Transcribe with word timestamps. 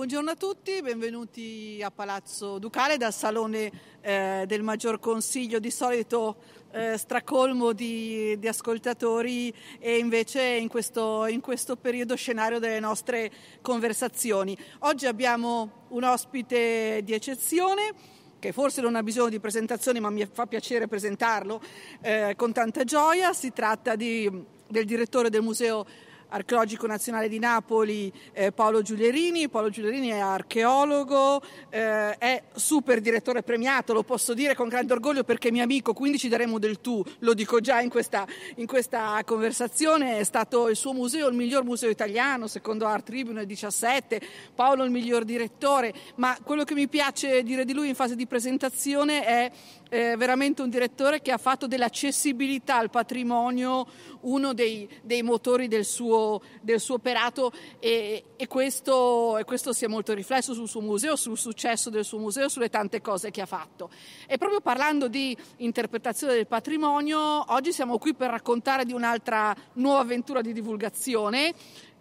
Buongiorno 0.00 0.30
a 0.30 0.34
tutti, 0.34 0.80
benvenuti 0.80 1.78
a 1.84 1.90
Palazzo 1.90 2.58
Ducale 2.58 2.96
dal 2.96 3.12
Salone 3.12 3.70
eh, 4.00 4.44
del 4.46 4.62
Maggior 4.62 4.98
Consiglio. 4.98 5.58
Di 5.58 5.70
solito 5.70 6.36
eh, 6.70 6.96
stracolmo 6.96 7.74
di, 7.74 8.34
di, 8.38 8.48
ascoltatori 8.48 9.52
e 9.78 9.98
invece 9.98 10.40
in 10.42 10.68
questo, 10.68 11.26
in 11.26 11.42
questo 11.42 11.76
periodo 11.76 12.16
scenario 12.16 12.58
delle 12.58 12.80
nostre 12.80 13.30
conversazioni. 13.60 14.56
Oggi 14.78 15.04
abbiamo 15.04 15.84
un 15.88 16.04
ospite 16.04 17.02
di 17.04 17.12
eccezione 17.12 17.92
che 18.38 18.52
forse 18.52 18.80
non 18.80 18.96
ha 18.96 19.02
bisogno 19.02 19.28
di 19.28 19.38
presentazioni, 19.38 20.00
ma 20.00 20.08
mi 20.08 20.26
fa 20.32 20.46
piacere 20.46 20.88
presentarlo 20.88 21.60
eh, 22.00 22.32
con 22.38 22.54
tanta 22.54 22.84
gioia. 22.84 23.34
Si 23.34 23.52
tratta 23.52 23.96
di, 23.96 24.30
del 24.66 24.86
direttore 24.86 25.28
del 25.28 25.42
Museo 25.42 25.84
archeologico 26.30 26.86
nazionale 26.86 27.28
di 27.28 27.38
Napoli 27.38 28.12
eh, 28.32 28.52
Paolo 28.52 28.82
Giulierini. 28.82 29.48
Paolo 29.48 29.70
Giulierini 29.70 30.08
è 30.08 30.18
archeologo, 30.18 31.42
eh, 31.68 32.16
è 32.18 32.42
super 32.54 33.00
direttore 33.00 33.42
premiato, 33.42 33.92
lo 33.92 34.02
posso 34.02 34.34
dire 34.34 34.54
con 34.54 34.68
grande 34.68 34.92
orgoglio 34.92 35.24
perché 35.24 35.48
è 35.48 35.50
mio 35.50 35.62
amico, 35.62 35.92
quindi 35.92 36.18
ci 36.18 36.28
daremo 36.28 36.58
del 36.58 36.80
tu, 36.80 37.02
lo 37.20 37.34
dico 37.34 37.60
già 37.60 37.80
in 37.80 37.88
questa, 37.88 38.26
in 38.56 38.66
questa 38.66 39.20
conversazione. 39.24 40.18
È 40.18 40.24
stato 40.24 40.68
il 40.68 40.76
suo 40.76 40.92
museo 40.92 41.28
il 41.28 41.34
miglior 41.34 41.64
museo 41.64 41.90
italiano, 41.90 42.46
secondo 42.46 42.86
Art 42.86 43.04
Tribune 43.04 43.38
nel 43.38 43.46
17, 43.46 44.20
Paolo 44.54 44.84
il 44.84 44.90
miglior 44.90 45.24
direttore, 45.24 45.92
ma 46.16 46.36
quello 46.42 46.64
che 46.64 46.74
mi 46.74 46.88
piace 46.88 47.42
dire 47.42 47.64
di 47.64 47.72
lui 47.72 47.88
in 47.88 47.94
fase 47.94 48.16
di 48.16 48.26
presentazione 48.26 49.24
è 49.24 49.50
eh, 49.90 50.16
veramente 50.16 50.62
un 50.62 50.70
direttore 50.70 51.20
che 51.20 51.32
ha 51.32 51.36
fatto 51.36 51.66
dell'accessibilità 51.66 52.76
al 52.76 52.90
patrimonio 52.90 53.86
uno 54.22 54.54
dei, 54.54 54.88
dei 55.02 55.22
motori 55.22 55.68
del 55.68 55.84
suo, 55.84 56.40
del 56.62 56.80
suo 56.80 56.94
operato 56.94 57.52
e, 57.78 58.24
e, 58.36 58.46
questo, 58.46 59.36
e, 59.36 59.44
questo, 59.44 59.72
si 59.72 59.84
è 59.84 59.88
molto 59.88 60.14
riflesso 60.14 60.54
sul 60.54 60.68
suo 60.68 60.80
museo, 60.80 61.16
sul 61.16 61.36
successo 61.36 61.90
del 61.90 62.04
suo 62.04 62.18
museo, 62.18 62.48
sulle 62.48 62.70
tante 62.70 63.00
cose 63.00 63.30
che 63.30 63.42
ha 63.42 63.46
fatto. 63.46 63.90
E 64.26 64.38
proprio 64.38 64.60
parlando 64.60 65.08
di 65.08 65.36
interpretazione 65.58 66.34
del 66.34 66.46
patrimonio, 66.46 67.52
oggi 67.52 67.72
siamo 67.72 67.98
qui 67.98 68.14
per 68.14 68.30
raccontare 68.30 68.84
di 68.84 68.92
un'altra 68.92 69.54
nuova 69.74 70.00
avventura 70.00 70.40
di 70.40 70.52
divulgazione, 70.52 71.52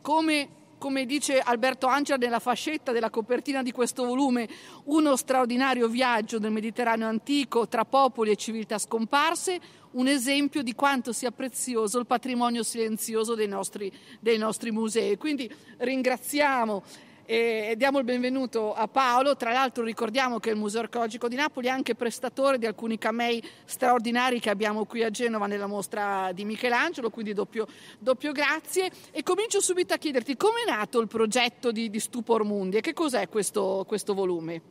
come 0.01 0.58
come 0.79 1.05
dice 1.05 1.39
Alberto 1.39 1.85
Angela 1.85 2.17
nella 2.17 2.39
fascetta 2.39 2.91
della 2.91 3.11
copertina 3.11 3.61
di 3.61 3.71
questo 3.71 4.05
volume, 4.05 4.49
uno 4.85 5.15
straordinario 5.15 5.87
viaggio 5.87 6.39
nel 6.39 6.51
Mediterraneo 6.51 7.07
antico 7.07 7.67
tra 7.67 7.85
popoli 7.85 8.31
e 8.31 8.35
civiltà 8.35 8.79
scomparse, 8.79 9.59
un 9.91 10.07
esempio 10.07 10.63
di 10.63 10.73
quanto 10.73 11.13
sia 11.13 11.31
prezioso 11.31 11.99
il 11.99 12.05
patrimonio 12.07 12.63
silenzioso 12.63 13.35
dei 13.35 13.47
nostri, 13.47 13.91
dei 14.19 14.37
nostri 14.37 14.71
musei. 14.71 15.17
Quindi 15.17 15.51
ringraziamo 15.77 16.83
e 17.31 17.75
diamo 17.77 17.99
il 17.99 18.05
benvenuto 18.05 18.73
a 18.73 18.87
Paolo. 18.87 19.35
Tra 19.35 19.51
l'altro 19.51 19.83
ricordiamo 19.83 20.39
che 20.39 20.49
il 20.49 20.55
Museo 20.55 20.81
Archeologico 20.81 21.27
di 21.27 21.35
Napoli 21.35 21.67
è 21.67 21.69
anche 21.69 21.93
prestatore 21.93 22.57
di 22.57 22.65
alcuni 22.65 22.97
camei 22.97 23.39
straordinari 23.65 24.39
che 24.39 24.49
abbiamo 24.49 24.85
qui 24.85 25.03
a 25.03 25.11
Genova 25.11 25.45
nella 25.45 25.67
mostra 25.67 26.31
di 26.33 26.43
Michelangelo, 26.43 27.11
quindi 27.11 27.33
doppio, 27.33 27.67
doppio 27.99 28.31
grazie. 28.31 28.89
E 29.11 29.21
comincio 29.21 29.61
subito 29.61 29.93
a 29.93 29.97
chiederti 29.97 30.35
come 30.35 30.63
è 30.65 30.71
nato 30.71 30.99
il 30.99 31.07
progetto 31.07 31.71
di, 31.71 31.91
di 31.91 31.99
Stupor 31.99 32.43
Mundi 32.43 32.77
e 32.77 32.81
che 32.81 32.93
cos'è 32.93 33.29
questo, 33.29 33.85
questo 33.87 34.15
volume? 34.15 34.61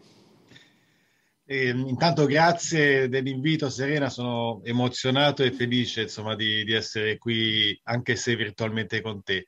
Eh, 1.45 1.69
intanto 1.69 2.27
grazie 2.27 3.09
dell'invito 3.09 3.71
Serena, 3.71 4.09
sono 4.09 4.63
emozionato 4.65 5.45
e 5.45 5.53
felice 5.53 6.03
insomma, 6.03 6.35
di, 6.35 6.65
di 6.65 6.73
essere 6.73 7.19
qui 7.19 7.79
anche 7.85 8.17
se 8.17 8.35
virtualmente 8.35 9.01
con 9.01 9.23
te. 9.23 9.47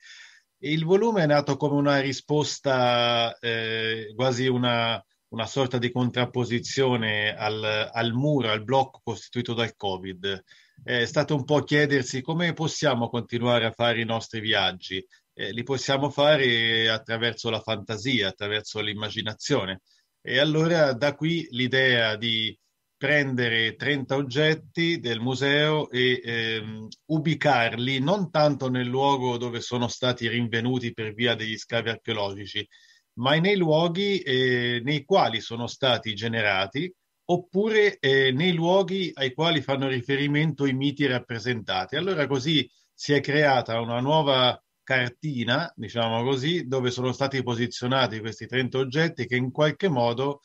Il 0.63 0.85
volume 0.85 1.23
è 1.23 1.27
nato 1.27 1.57
come 1.57 1.77
una 1.77 2.01
risposta, 2.01 3.35
eh, 3.39 4.13
quasi 4.15 4.47
una, 4.47 5.03
una, 5.29 5.47
sorta 5.47 5.79
di 5.79 5.91
contrapposizione 5.91 7.35
al, 7.35 7.89
al, 7.91 8.13
muro, 8.13 8.51
al 8.51 8.63
blocco 8.63 9.01
costituito 9.03 9.55
dal 9.55 9.75
Covid. 9.75 10.45
È 10.83 11.07
stato 11.07 11.35
un 11.35 11.45
po' 11.45 11.63
chiedersi 11.63 12.21
come 12.21 12.53
possiamo 12.53 13.09
continuare 13.09 13.65
a 13.65 13.73
fare 13.73 14.03
i 14.03 14.05
nostri 14.05 14.41
viaggi. 14.41 15.03
Eh, 15.33 15.51
li 15.53 15.63
possiamo 15.63 16.11
fare 16.11 16.91
attraverso 16.91 17.49
la 17.49 17.61
fantasia, 17.61 18.29
attraverso 18.29 18.81
l'immaginazione. 18.81 19.81
E 20.21 20.39
allora 20.39 20.93
da 20.93 21.15
qui 21.15 21.47
l'idea 21.53 22.17
di 22.17 22.55
prendere 23.01 23.77
30 23.77 24.15
oggetti 24.15 25.01
del 25.01 25.21
museo 25.21 25.89
e 25.89 26.21
ehm, 26.23 26.87
ubicarli 27.07 27.99
non 27.99 28.31
tanto 28.31 28.69
nel 28.69 28.89
luogo 28.89 29.39
dove 29.39 29.63
sono 29.63 29.89
stati 29.89 30.29
rinvenuti 30.29 30.93
per 30.93 31.15
via 31.15 31.35
degli 31.35 31.57
scavi 31.57 31.89
archeologici, 31.89 32.69
ma 33.15 33.37
nei 33.37 33.57
luoghi 33.57 34.19
eh, 34.19 34.83
nei 34.85 35.07
quali 35.07 35.41
sono 35.41 35.67
stati 35.67 36.13
generati 36.13 36.95
oppure 37.31 37.99
eh, 38.01 38.33
nei 38.33 38.53
luoghi 38.53 39.11
ai 39.15 39.33
quali 39.33 39.63
fanno 39.63 39.89
riferimento 39.89 40.67
i 40.67 40.75
miti 40.75 41.07
rappresentati. 41.07 41.97
Allora 41.97 42.27
così 42.27 42.71
si 42.93 43.15
è 43.15 43.21
creata 43.21 43.81
una 43.81 44.01
nuova 44.01 44.63
cartina, 44.83 45.73
diciamo 45.75 46.23
così, 46.23 46.67
dove 46.67 46.91
sono 46.91 47.13
stati 47.13 47.43
posizionati 47.43 48.21
questi 48.21 48.47
30 48.47 48.77
oggetti 48.77 49.27
che 49.27 49.37
in 49.37 49.51
qualche 49.51 49.89
modo 49.89 50.43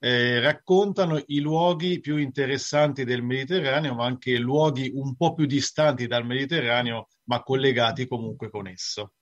eh, 0.00 0.40
raccontano 0.40 1.20
i 1.26 1.40
luoghi 1.40 2.00
più 2.00 2.16
interessanti 2.16 3.04
del 3.04 3.22
Mediterraneo, 3.22 3.94
ma 3.94 4.04
anche 4.06 4.36
luoghi 4.38 4.90
un 4.94 5.16
po' 5.16 5.34
più 5.34 5.46
distanti 5.46 6.06
dal 6.06 6.24
Mediterraneo, 6.24 7.08
ma 7.24 7.42
collegati 7.42 8.06
comunque 8.06 8.50
con 8.50 8.66
esso. 8.68 9.12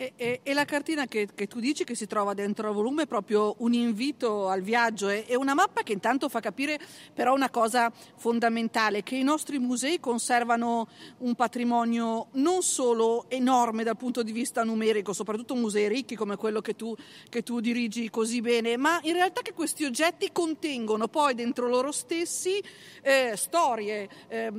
E, 0.00 0.14
e, 0.16 0.40
e, 0.42 0.54
la 0.54 0.64
cartina 0.64 1.04
che, 1.04 1.28
che, 1.34 1.46
tu 1.46 1.60
dici 1.60 1.84
che 1.84 1.94
si 1.94 2.06
trova 2.06 2.32
dentro 2.32 2.66
al 2.66 2.72
volume 2.72 3.02
è 3.02 3.06
proprio 3.06 3.56
un 3.58 3.74
invito 3.74 4.48
al 4.48 4.62
viaggio, 4.62 5.08
è, 5.08 5.26
è, 5.26 5.34
una 5.34 5.52
mappa 5.52 5.82
che 5.82 5.92
intanto 5.92 6.30
fa 6.30 6.40
capire 6.40 6.78
però 7.12 7.34
una 7.34 7.50
cosa 7.50 7.92
fondamentale, 8.16 9.02
che 9.02 9.16
i 9.16 9.22
nostri 9.22 9.58
musei 9.58 10.00
conservano 10.00 10.88
un 11.18 11.34
patrimonio 11.34 12.28
non 12.32 12.62
solo 12.62 13.26
enorme 13.28 13.84
dal 13.84 13.98
punto 13.98 14.22
di 14.22 14.32
vista 14.32 14.64
numerico, 14.64 15.12
soprattutto 15.12 15.54
musei 15.54 15.86
ricchi 15.86 16.16
come 16.16 16.36
quello 16.36 16.62
che 16.62 16.74
tu, 16.74 16.96
che 17.28 17.42
tu 17.42 17.60
dirigi 17.60 18.08
così 18.08 18.40
bene, 18.40 18.78
ma 18.78 19.00
in 19.02 19.12
realtà 19.12 19.42
che 19.42 19.52
questi 19.52 19.84
oggetti 19.84 20.32
contengono 20.32 21.08
poi 21.08 21.34
dentro 21.34 21.68
loro 21.68 21.92
stessi 21.92 22.58
eh, 23.02 23.34
storie. 23.36 24.08
Eh, 24.28 24.50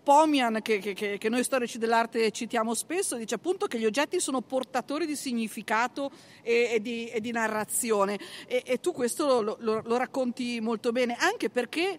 Pomian, 0.00 0.60
che, 0.62 0.78
che 0.78 1.28
noi 1.28 1.42
storici 1.42 1.76
dell'arte 1.76 2.30
citiamo 2.30 2.72
spesso, 2.72 3.16
dice 3.16 3.34
appunto 3.34 3.66
che 3.66 3.80
gli 3.80 3.84
oggetti 3.84 4.20
sono 4.20 4.42
portati 4.42 4.74
portatore 4.76 5.06
di 5.06 5.16
significato 5.16 6.10
e, 6.42 6.70
e, 6.72 6.82
di, 6.82 7.06
e 7.08 7.20
di, 7.20 7.30
narrazione. 7.30 8.18
E, 8.46 8.62
e 8.66 8.78
tu 8.78 8.92
questo 8.92 9.40
lo, 9.40 9.56
lo, 9.60 9.80
lo, 9.82 9.96
racconti 9.96 10.60
molto 10.60 10.92
bene, 10.92 11.16
anche 11.18 11.48
perché 11.48 11.98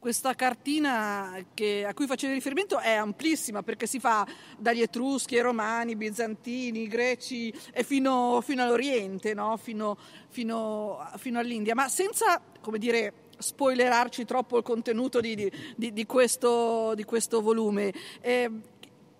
questa 0.00 0.34
cartina 0.34 1.44
che, 1.54 1.84
a 1.86 1.94
cui 1.94 2.08
facevi 2.08 2.32
riferimento 2.32 2.80
è 2.80 2.94
amplissima 2.94 3.62
perché 3.62 3.86
si 3.86 4.00
fa 4.00 4.26
dagli 4.58 4.80
Etruschi 4.80 5.36
ai 5.36 5.42
Romani, 5.42 5.94
Bizantini, 5.94 6.88
Greci 6.88 7.54
e 7.72 7.84
fino, 7.84 8.40
fino 8.40 8.64
all'Oriente, 8.64 9.32
no? 9.32 9.56
fino, 9.56 9.96
fino, 10.28 11.08
fino, 11.18 11.38
all'India, 11.38 11.76
ma 11.76 11.88
senza, 11.88 12.42
come 12.60 12.78
dire, 12.78 13.30
spoilerarci 13.38 14.24
troppo 14.24 14.56
il 14.56 14.64
contenuto 14.64 15.20
di, 15.20 15.36
di, 15.76 15.92
di, 15.92 16.04
questo, 16.04 16.94
di 16.96 17.04
questo, 17.04 17.40
volume. 17.40 17.92
Eh, 18.20 18.50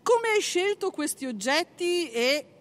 come 0.02 0.28
hai 0.34 0.40
scelto 0.40 0.90
questi 0.90 1.26
oggetti 1.26 2.10
e 2.10 2.51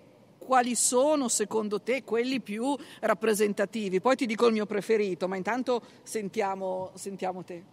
quali 0.44 0.76
sono 0.76 1.28
secondo 1.28 1.82
te 1.82 2.04
quelli 2.04 2.42
più 2.42 2.76
rappresentativi? 3.00 4.02
Poi 4.02 4.16
ti 4.16 4.26
dico 4.26 4.48
il 4.48 4.54
mio 4.54 4.66
preferito, 4.66 5.28
ma 5.28 5.36
intanto 5.36 5.82
sentiamo, 6.04 6.92
sentiamo 6.96 7.44
te. 7.44 7.64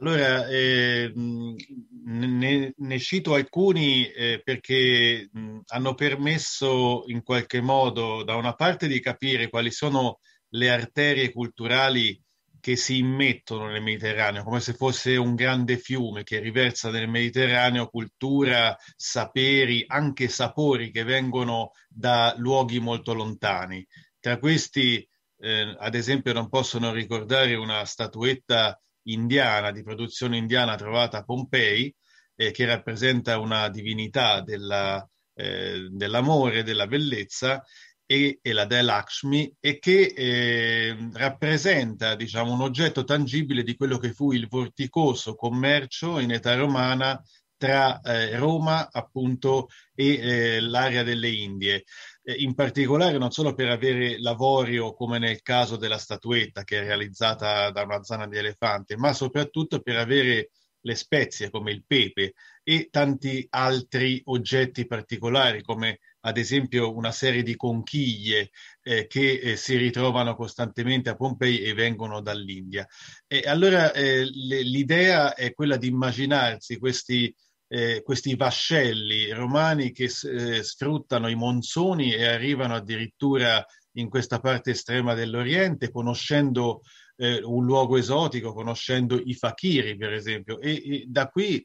Allora, 0.00 0.46
eh, 0.48 1.12
ne, 1.14 2.74
ne, 2.76 2.98
cito 2.98 3.34
alcuni 3.34 4.06
eh, 4.10 4.42
perché 4.44 5.30
hanno 5.66 5.94
permesso 5.94 7.04
in 7.06 7.22
qualche 7.22 7.60
modo 7.60 8.22
da 8.22 8.34
una 8.34 8.54
parte 8.54 8.86
di 8.86 9.00
capire 9.00 9.48
quali 9.48 9.70
sono 9.70 10.18
le 10.50 10.70
arterie 10.70 11.32
culturali 11.32 12.20
che 12.64 12.76
si 12.76 12.96
immettono 12.96 13.66
nel 13.66 13.82
Mediterraneo, 13.82 14.42
come 14.42 14.58
se 14.58 14.72
fosse 14.72 15.16
un 15.16 15.34
grande 15.34 15.76
fiume 15.76 16.22
che 16.22 16.38
riversa 16.38 16.88
nel 16.88 17.10
Mediterraneo 17.10 17.90
cultura, 17.90 18.74
saperi, 18.96 19.84
anche 19.86 20.28
sapori 20.28 20.90
che 20.90 21.04
vengono 21.04 21.72
da 21.86 22.32
luoghi 22.38 22.80
molto 22.80 23.12
lontani. 23.12 23.86
Tra 24.18 24.38
questi, 24.38 25.06
eh, 25.40 25.76
ad 25.78 25.94
esempio, 25.94 26.32
non 26.32 26.48
possono 26.48 26.90
ricordare 26.90 27.54
una 27.54 27.84
statuetta 27.84 28.80
indiana, 29.08 29.70
di 29.70 29.82
produzione 29.82 30.38
indiana 30.38 30.74
trovata 30.74 31.18
a 31.18 31.22
Pompei, 31.22 31.94
eh, 32.34 32.50
che 32.50 32.64
rappresenta 32.64 33.38
una 33.38 33.68
divinità 33.68 34.40
della, 34.40 35.06
eh, 35.34 35.88
dell'amore, 35.90 36.62
della 36.62 36.86
bellezza, 36.86 37.62
e, 38.06 38.38
e 38.42 38.52
la 38.52 38.66
Dell 38.66 38.84
Lakshmi 38.84 39.56
e 39.60 39.78
che 39.78 40.12
eh, 40.14 40.96
rappresenta 41.14 42.14
diciamo, 42.14 42.52
un 42.52 42.60
oggetto 42.60 43.04
tangibile 43.04 43.62
di 43.62 43.76
quello 43.76 43.98
che 43.98 44.12
fu 44.12 44.32
il 44.32 44.46
vorticoso 44.48 45.34
commercio 45.34 46.18
in 46.18 46.32
età 46.32 46.54
romana 46.54 47.20
tra 47.56 48.00
eh, 48.00 48.36
Roma 48.36 48.88
appunto 48.90 49.68
e 49.94 50.56
eh, 50.56 50.60
l'area 50.60 51.02
delle 51.02 51.30
Indie. 51.30 51.84
eh, 52.24 52.34
in 52.34 52.54
particolare 52.54 53.18
non 53.18 53.30
solo 53.30 53.54
per 53.54 53.68
avere 53.68 54.18
l'avorio 54.20 54.94
come 54.94 55.18
nel 55.18 55.40
caso 55.42 55.76
della 55.76 55.98
statuetta 55.98 56.64
che 56.64 56.80
è 56.80 56.84
realizzata 56.84 57.70
da 57.70 57.82
una 57.82 58.02
zana 58.02 58.26
di 58.26 58.36
elefante, 58.36 58.96
ma 58.96 59.12
soprattutto 59.12 59.80
per 59.80 59.96
avere 59.96 60.50
le 60.80 60.94
spezie 60.94 61.50
come 61.50 61.72
il 61.72 61.84
pepe 61.86 62.34
e 62.62 62.88
tanti 62.90 63.46
altri 63.50 64.20
oggetti 64.26 64.86
particolari 64.86 65.62
come 65.62 66.00
ad 66.26 66.38
esempio 66.38 66.94
una 66.94 67.12
serie 67.12 67.42
di 67.42 67.54
conchiglie 67.54 68.50
eh, 68.82 69.06
che 69.06 69.40
eh, 69.40 69.56
si 69.56 69.76
ritrovano 69.76 70.34
costantemente 70.34 71.10
a 71.10 71.16
Pompei 71.16 71.60
e 71.60 71.74
vengono 71.74 72.20
dall'India. 72.22 72.86
E 73.26 73.42
allora 73.46 73.92
eh, 73.92 74.24
le, 74.24 74.62
l'idea 74.62 75.34
è 75.34 75.52
quella 75.52 75.76
di 75.76 75.88
immaginarsi 75.88 76.78
questi, 76.78 77.34
eh, 77.68 78.02
questi 78.02 78.36
vascelli 78.36 79.30
romani 79.32 79.92
che 79.92 80.04
eh, 80.04 80.62
sfruttano 80.62 81.28
i 81.28 81.34
monsoni 81.34 82.14
e 82.14 82.24
arrivano 82.24 82.74
addirittura 82.74 83.64
in 83.96 84.08
questa 84.08 84.40
parte 84.40 84.70
estrema 84.70 85.12
dell'Oriente, 85.12 85.90
conoscendo 85.90 86.80
eh, 87.16 87.42
un 87.42 87.66
luogo 87.66 87.98
esotico, 87.98 88.54
conoscendo 88.54 89.20
i 89.22 89.34
fakiri, 89.34 89.96
per 89.96 90.14
esempio, 90.14 90.58
e, 90.58 90.72
e 90.72 91.04
da 91.06 91.28
qui, 91.28 91.64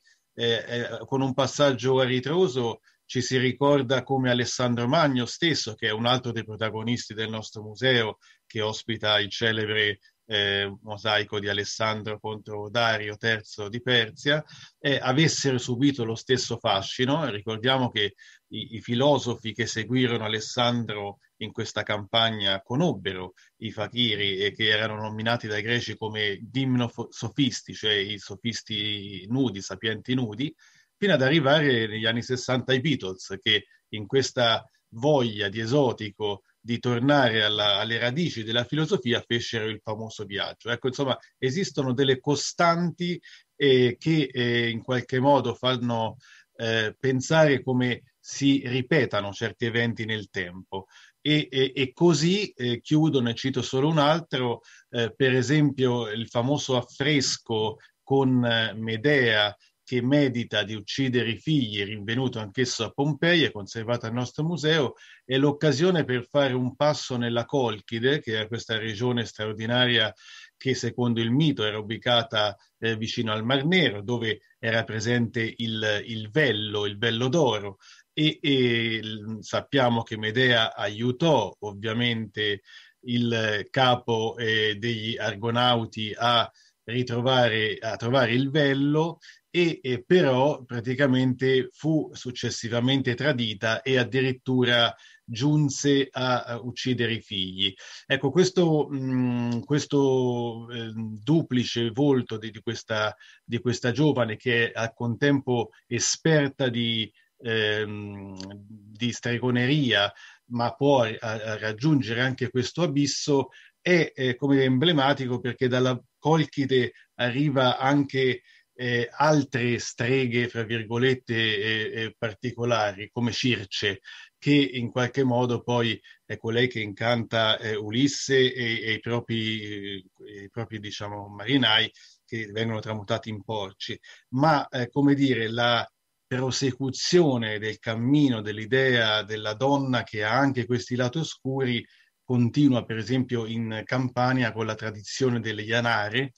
con 1.05 1.19
un 1.19 1.33
passaggio 1.33 1.99
a 1.99 2.05
ritroso, 2.05 2.79
ci 3.09 3.23
si 3.23 3.39
ricorda 3.39 4.03
come 4.03 4.29
Alessandro 4.29 4.87
Magno 4.87 5.25
stesso, 5.25 5.73
che 5.73 5.87
è 5.87 5.91
un 5.91 6.05
altro 6.05 6.31
dei 6.31 6.43
protagonisti 6.43 7.15
del 7.15 7.27
nostro 7.27 7.63
museo, 7.63 8.19
che 8.45 8.61
ospita 8.61 9.19
il 9.19 9.31
celebre 9.31 9.97
eh, 10.27 10.71
mosaico 10.83 11.39
di 11.39 11.49
Alessandro 11.49 12.19
contro 12.19 12.69
Dario 12.69 13.17
III 13.19 13.67
di 13.67 13.81
Persia, 13.81 14.45
eh, 14.77 14.99
avessero 15.01 15.57
subito 15.57 16.05
lo 16.05 16.13
stesso 16.13 16.59
fascino. 16.59 17.27
Ricordiamo 17.31 17.89
che 17.89 18.13
i, 18.49 18.75
i, 18.75 18.79
filosofi 18.79 19.53
che 19.53 19.65
seguirono 19.65 20.25
Alessandro 20.25 21.17
in 21.37 21.51
questa 21.51 21.81
campagna 21.81 22.61
conobbero 22.61 23.33
i 23.61 23.71
fakiri 23.71 24.37
e 24.37 24.51
che 24.51 24.67
erano 24.67 25.01
nominati 25.01 25.47
dai 25.47 25.63
greci 25.63 25.97
come 25.97 26.37
dimnosofisti, 26.43 27.73
cioè 27.73 27.93
i 27.93 28.19
sofisti 28.19 29.25
nudi, 29.27 29.63
sapienti 29.63 30.13
nudi, 30.13 30.55
fino 30.99 31.13
ad 31.13 31.21
arrivare 31.21 31.87
negli 31.87 32.05
anni 32.05 32.21
60 32.21 32.73
ai 32.73 32.81
Beatles, 32.81 33.37
che 33.41 33.67
in 33.93 34.05
questa 34.05 34.69
voglia 34.89 35.47
di 35.47 35.61
esotico 35.61 36.43
di 36.59 36.77
tornare 36.79 37.41
alla, 37.41 37.77
alle 37.77 37.97
radici 37.97 38.43
della 38.43 38.65
filosofia 38.65 39.23
fecero 39.25 39.67
il 39.67 39.79
famoso 39.81 40.25
viaggio. 40.25 40.69
Ecco, 40.69 40.87
insomma, 40.87 41.17
esistono 41.37 41.93
delle 41.93 42.19
costanti 42.19 43.19
eh, 43.55 43.95
che 43.97 44.29
eh, 44.31 44.69
in 44.69 44.83
qualche 44.83 45.19
modo 45.19 45.53
fanno 45.53 46.17
eh, 46.57 46.93
pensare 46.99 47.63
come 47.63 48.03
si 48.19 48.61
ripetano 48.65 49.31
certi 49.31 49.65
eventi 49.65 50.03
nel 50.03 50.29
tempo. 50.29 50.87
E, 51.21 51.47
e, 51.49 51.71
e 51.73 51.93
così 51.93 52.49
eh, 52.49 52.81
chiudo, 52.81 53.21
ne 53.21 53.33
cito 53.35 53.61
solo 53.61 53.87
un 53.87 53.99
altro, 53.99 54.61
eh, 54.89 55.13
per 55.15 55.33
esempio 55.33 56.09
il 56.09 56.27
famoso 56.27 56.75
affresco 56.75 57.77
con 58.03 58.43
eh, 58.43 58.73
Medea 58.73 59.55
che 59.89 60.03
medita 60.03 60.61
di 60.61 60.75
uccidere 60.75 61.31
i 61.31 61.39
figli, 61.39 61.83
rinvenuto 61.83 62.37
anch'esso 62.37 62.83
a 62.83 62.91
Pompei, 62.91 63.41
è 63.41 63.49
conservato 63.49 64.05
al 64.05 64.13
nostro 64.13 64.43
museo, 64.43 64.93
è 65.25 65.35
l'occasione 65.35 66.03
per 66.03 66.27
fare 66.29 66.53
un 66.53 66.75
passo 66.75 67.17
nella 67.17 67.45
Colchide, 67.45 68.19
che 68.19 68.39
è 68.39 68.47
questa 68.47 68.77
regione 68.77 69.25
straordinaria 69.25 70.13
che 70.55 70.75
secondo 70.75 71.21
il 71.21 71.31
mito 71.31 71.63
era 71.63 71.79
ubicata 71.79 72.55
eh, 72.77 72.97
vicino 72.97 73.31
al 73.31 73.43
Mar 73.43 73.65
Nero, 73.65 74.03
dove 74.03 74.41
era 74.59 74.83
presente 74.83 75.55
il, 75.57 76.03
il 76.05 76.29
vello, 76.29 76.85
il 76.85 76.99
vello 76.99 77.27
d'oro. 77.27 77.79
E, 78.13 78.37
e 78.39 79.01
sappiamo 79.39 80.03
che 80.03 80.19
Medea 80.19 80.75
aiutò 80.75 81.51
ovviamente 81.61 82.61
il 83.05 83.65
capo 83.71 84.37
eh, 84.37 84.75
degli 84.77 85.17
argonauti 85.17 86.13
a 86.15 86.47
ritrovare 86.89 87.77
a 87.79 87.95
trovare 87.95 88.33
il 88.33 88.49
vello 88.49 89.19
e, 89.51 89.79
e, 89.81 90.03
però 90.03 90.63
praticamente 90.63 91.69
fu 91.71 92.09
successivamente 92.13 93.15
tradita 93.15 93.81
e 93.81 93.97
addirittura 93.97 94.93
giunse 95.23 96.07
a, 96.11 96.59
uccidere 96.61 97.13
i 97.13 97.21
figli. 97.21 97.73
Ecco, 98.05 98.31
questo, 98.31 98.87
mh, 98.89 99.61
questo 99.63 100.67
eh, 100.69 100.91
duplice 100.93 101.89
volto 101.91 102.37
di, 102.37 102.51
di, 102.51 102.61
questa, 102.61 103.15
di, 103.43 103.59
questa, 103.59 103.91
giovane 103.91 104.37
che 104.37 104.71
è 104.71 104.79
al 104.79 104.93
contempo 104.93 105.69
esperta 105.87 106.69
di, 106.69 107.11
ehm, 107.41 108.35
di 108.65 109.11
stregoneria, 109.11 110.11
ma 110.51 110.73
può 110.73 111.03
a, 111.03 111.17
a 111.19 111.57
raggiungere 111.57 112.21
anche 112.21 112.49
questo 112.49 112.81
abisso, 112.81 113.49
è, 113.81 114.11
è 114.13 114.35
come 114.35 114.63
emblematico 114.63 115.39
perché 115.39 115.67
dalla 115.67 115.99
Colchide 116.17 116.91
arriva 117.15 117.77
anche 117.77 118.41
eh, 118.81 119.09
altre 119.11 119.77
streghe, 119.77 120.47
fra 120.47 120.63
virgolette, 120.63 121.33
eh, 121.35 122.01
eh, 122.03 122.15
particolari, 122.17 123.09
come 123.11 123.33
Circe, 123.33 123.99
che 124.37 124.53
in 124.53 124.89
qualche 124.89 125.25
modo 125.25 125.61
poi 125.61 126.01
è 126.25 126.37
colei 126.37 126.69
che 126.69 126.79
incanta 126.79 127.57
eh, 127.57 127.75
Ulisse 127.75 128.37
e, 128.37 128.81
e, 128.81 128.93
i 128.93 128.99
propri, 129.01 129.97
i 129.97 130.49
propri 130.49 130.79
diciamo, 130.79 131.27
marinai 131.27 131.91
che 132.25 132.45
vengono 132.53 132.79
tramutati 132.79 133.27
in 133.27 133.43
porci. 133.43 133.99
Ma, 134.29 134.65
eh, 134.69 134.89
come 134.89 135.13
dire, 135.13 135.49
la 135.49 135.85
prosecuzione 136.25 137.59
del 137.59 137.79
cammino 137.79 138.39
dell'idea 138.41 139.23
della 139.23 139.55
donna 139.55 140.03
che 140.03 140.23
ha 140.23 140.37
anche 140.37 140.65
questi 140.65 140.95
lati 140.95 141.17
oscuri 141.17 141.85
continua, 142.23 142.85
per 142.85 142.95
esempio, 142.97 143.45
in 143.45 143.81
Campania 143.83 144.53
con 144.53 144.65
la 144.65 144.75
tradizione 144.75 145.41
delle 145.41 145.63
Ianare, 145.63 146.31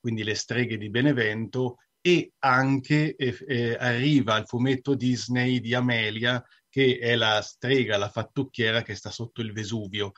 quindi 0.00 0.24
le 0.24 0.34
streghe 0.34 0.76
di 0.76 0.90
Benevento, 0.90 1.76
e 2.00 2.32
anche 2.38 3.16
eh, 3.16 3.36
eh, 3.46 3.76
arriva 3.78 4.34
al 4.34 4.46
fumetto 4.46 4.94
Disney 4.94 5.60
di 5.60 5.74
Amelia, 5.74 6.42
che 6.68 6.98
è 6.98 7.14
la 7.16 7.40
strega, 7.42 7.96
la 7.98 8.08
fattucchiera 8.08 8.82
che 8.82 8.94
sta 8.94 9.10
sotto 9.10 9.40
il 9.40 9.52
Vesuvio. 9.52 10.12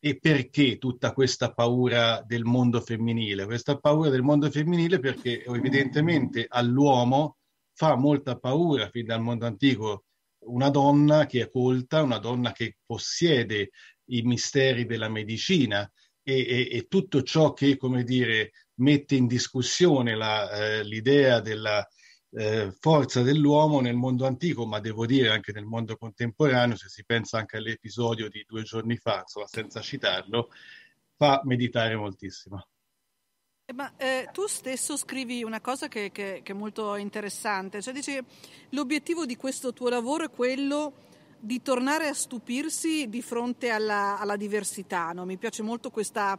E 0.00 0.18
perché 0.18 0.78
tutta 0.78 1.12
questa 1.12 1.52
paura 1.52 2.22
del 2.24 2.44
mondo 2.44 2.80
femminile? 2.80 3.44
Questa 3.46 3.78
paura 3.78 4.10
del 4.10 4.22
mondo 4.22 4.48
femminile 4.50 5.00
perché 5.00 5.44
evidentemente 5.44 6.46
all'uomo 6.48 7.38
fa 7.74 7.96
molta 7.96 8.38
paura 8.38 8.88
fin 8.90 9.06
dal 9.06 9.20
mondo 9.20 9.46
antico 9.46 10.04
una 10.40 10.70
donna 10.70 11.26
che 11.26 11.42
è 11.42 11.50
colta, 11.50 12.02
una 12.02 12.18
donna 12.18 12.52
che 12.52 12.78
possiede 12.86 13.70
i 14.10 14.22
misteri 14.22 14.86
della 14.86 15.08
medicina 15.08 15.90
e, 16.28 16.46
e, 16.46 16.76
e 16.76 16.86
tutto 16.88 17.22
ciò 17.22 17.54
che, 17.54 17.78
come 17.78 18.04
dire, 18.04 18.52
mette 18.80 19.14
in 19.14 19.26
discussione 19.26 20.14
la, 20.14 20.50
eh, 20.50 20.84
l'idea 20.84 21.40
della 21.40 21.86
eh, 22.32 22.70
forza 22.78 23.22
dell'uomo 23.22 23.80
nel 23.80 23.96
mondo 23.96 24.26
antico, 24.26 24.66
ma 24.66 24.78
devo 24.78 25.06
dire 25.06 25.30
anche 25.30 25.52
nel 25.52 25.64
mondo 25.64 25.96
contemporaneo, 25.96 26.76
se 26.76 26.88
si 26.90 27.02
pensa 27.06 27.38
anche 27.38 27.56
all'episodio 27.56 28.28
di 28.28 28.44
due 28.46 28.62
giorni 28.62 28.96
fa, 28.96 29.20
insomma, 29.20 29.46
senza 29.46 29.80
citarlo, 29.80 30.50
fa 31.16 31.40
meditare 31.44 31.96
moltissimo. 31.96 32.68
Eh, 33.64 33.72
ma 33.72 33.96
eh, 33.96 34.28
tu 34.30 34.46
stesso 34.46 34.98
scrivi 34.98 35.42
una 35.42 35.62
cosa 35.62 35.88
che, 35.88 36.10
che, 36.12 36.42
che, 36.44 36.52
è 36.52 36.54
molto 36.54 36.94
interessante, 36.96 37.80
cioè 37.80 37.94
dici 37.94 38.22
l'obiettivo 38.70 39.24
di 39.24 39.36
questo 39.36 39.72
tuo 39.72 39.88
lavoro 39.88 40.24
è 40.24 40.30
quello 40.30 41.06
di 41.38 41.62
tornare 41.62 42.08
a 42.08 42.14
stupirsi 42.14 43.08
di 43.08 43.22
fronte 43.22 43.70
alla, 43.70 44.18
alla 44.18 44.36
diversità. 44.36 45.12
No? 45.12 45.24
Mi 45.24 45.36
piace 45.36 45.62
molto 45.62 45.90
questa 45.90 46.38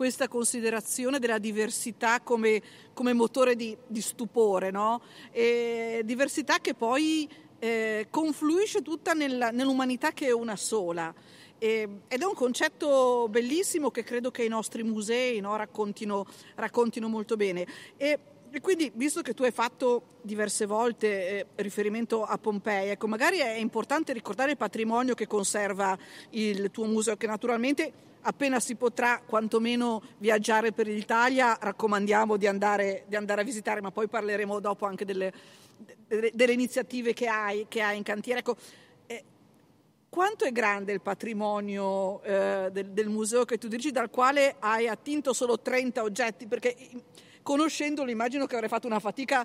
questa 0.00 0.28
considerazione 0.28 1.18
della 1.18 1.36
diversità 1.36 2.22
come, 2.22 2.62
come 2.94 3.12
motore 3.12 3.54
di, 3.54 3.76
di 3.86 4.00
stupore, 4.00 4.70
no? 4.70 5.02
diversità 5.30 6.58
che 6.58 6.72
poi 6.72 7.28
eh, 7.58 8.06
confluisce 8.08 8.80
tutta 8.80 9.12
nella, 9.12 9.50
nell'umanità 9.50 10.12
che 10.12 10.28
è 10.28 10.32
una 10.32 10.56
sola. 10.56 11.14
Ed 11.58 12.00
è 12.08 12.24
un 12.24 12.32
concetto 12.32 13.28
bellissimo 13.28 13.90
che 13.90 14.02
credo 14.02 14.30
che 14.30 14.42
i 14.42 14.48
nostri 14.48 14.82
musei 14.82 15.40
no, 15.40 15.54
raccontino, 15.56 16.24
raccontino, 16.54 17.06
molto 17.06 17.36
bene. 17.36 17.66
E, 17.98 18.18
e, 18.52 18.60
quindi, 18.60 18.90
visto 18.94 19.22
che 19.22 19.34
tu 19.34 19.44
hai 19.44 19.52
fatto 19.52 20.18
diverse 20.22 20.66
volte 20.66 21.28
eh, 21.28 21.46
riferimento 21.56 22.24
a 22.24 22.36
Pompei, 22.36 22.90
ecco, 22.90 23.06
magari 23.06 23.38
è 23.38 23.56
importante 23.56 24.12
ricordare 24.12 24.52
il 24.52 24.56
patrimonio 24.56 25.14
che 25.14 25.26
conserva 25.26 25.96
il 26.30 26.70
tuo 26.70 26.84
museo, 26.86 27.16
che 27.16 27.26
naturalmente 27.26 27.92
appena 28.22 28.60
si 28.60 28.74
potrà 28.74 29.22
quantomeno 29.24 30.02
viaggiare 30.18 30.72
per 30.72 30.86
l'Italia, 30.86 31.56
raccomandiamo 31.58 32.36
di 32.36 32.46
andare, 32.46 33.04
di 33.06 33.16
andare 33.16 33.42
a 33.42 33.44
visitare, 33.44 33.80
ma 33.80 33.90
poi 33.90 34.08
parleremo 34.08 34.58
dopo 34.60 34.84
anche 34.84 35.04
delle, 35.04 35.32
delle, 36.06 36.30
delle 36.34 36.52
iniziative 36.52 37.12
che 37.12 37.28
hai, 37.28 37.66
che 37.68 37.82
hai, 37.82 37.96
in 37.96 38.02
cantiere. 38.02 38.40
Ecco, 38.40 38.56
eh, 39.06 39.24
quanto 40.08 40.44
è 40.44 40.52
grande 40.52 40.92
il 40.92 41.00
patrimonio 41.00 42.22
eh, 42.22 42.68
del, 42.72 42.90
del, 42.90 43.08
museo 43.08 43.44
che 43.44 43.58
tu 43.58 43.68
dirigi, 43.68 43.92
dal 43.92 44.10
quale 44.10 44.56
hai 44.58 44.88
attinto 44.88 45.32
solo 45.32 45.60
30 45.60 46.02
oggetti? 46.02 46.46
Perché 46.46 46.76
conoscendolo 47.50 48.12
immagino 48.12 48.46
che 48.46 48.54
avrei 48.54 48.68
fatto 48.68 48.86
una 48.86 49.00
fatica 49.00 49.44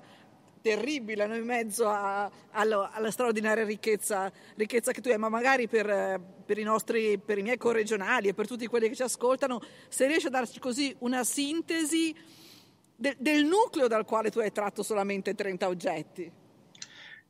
terribile 0.62 1.24
in 1.24 1.44
mezzo 1.44 1.88
a, 1.88 2.30
alla, 2.52 2.92
alla, 2.92 3.10
straordinaria 3.10 3.64
ricchezza, 3.64 4.30
ricchezza, 4.54 4.92
che 4.92 5.00
tu 5.00 5.08
hai, 5.08 5.18
ma 5.18 5.28
magari 5.28 5.66
per, 5.66 6.20
per, 6.44 6.56
i 6.56 6.62
nostri, 6.62 7.18
per 7.18 7.38
i 7.38 7.42
miei 7.42 7.56
corregionali 7.56 8.28
e 8.28 8.34
per 8.34 8.46
tutti 8.46 8.68
quelli 8.68 8.88
che 8.88 8.94
ci 8.94 9.02
ascoltano, 9.02 9.60
se 9.88 10.06
riesci 10.06 10.28
a 10.28 10.30
darci 10.30 10.60
così 10.60 10.94
una 11.00 11.24
sintesi 11.24 12.14
de, 12.94 13.16
del 13.18 13.44
nucleo 13.44 13.88
dal 13.88 14.04
quale 14.04 14.30
tu 14.30 14.38
hai 14.38 14.52
tratto 14.52 14.84
solamente 14.84 15.34
30 15.34 15.66
oggetti. 15.66 16.32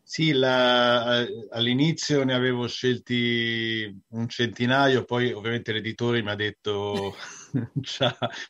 Sì, 0.03 0.33
la, 0.33 1.27
all'inizio 1.51 2.23
ne 2.23 2.35
avevo 2.35 2.69
scelti 2.69 3.93
un 4.11 4.29
centinaio, 4.29 5.05
poi 5.05 5.33
ovviamente 5.33 5.73
l'editore 5.73 6.23
mi 6.23 6.31
ha 6.31 6.37
detto 6.37 7.17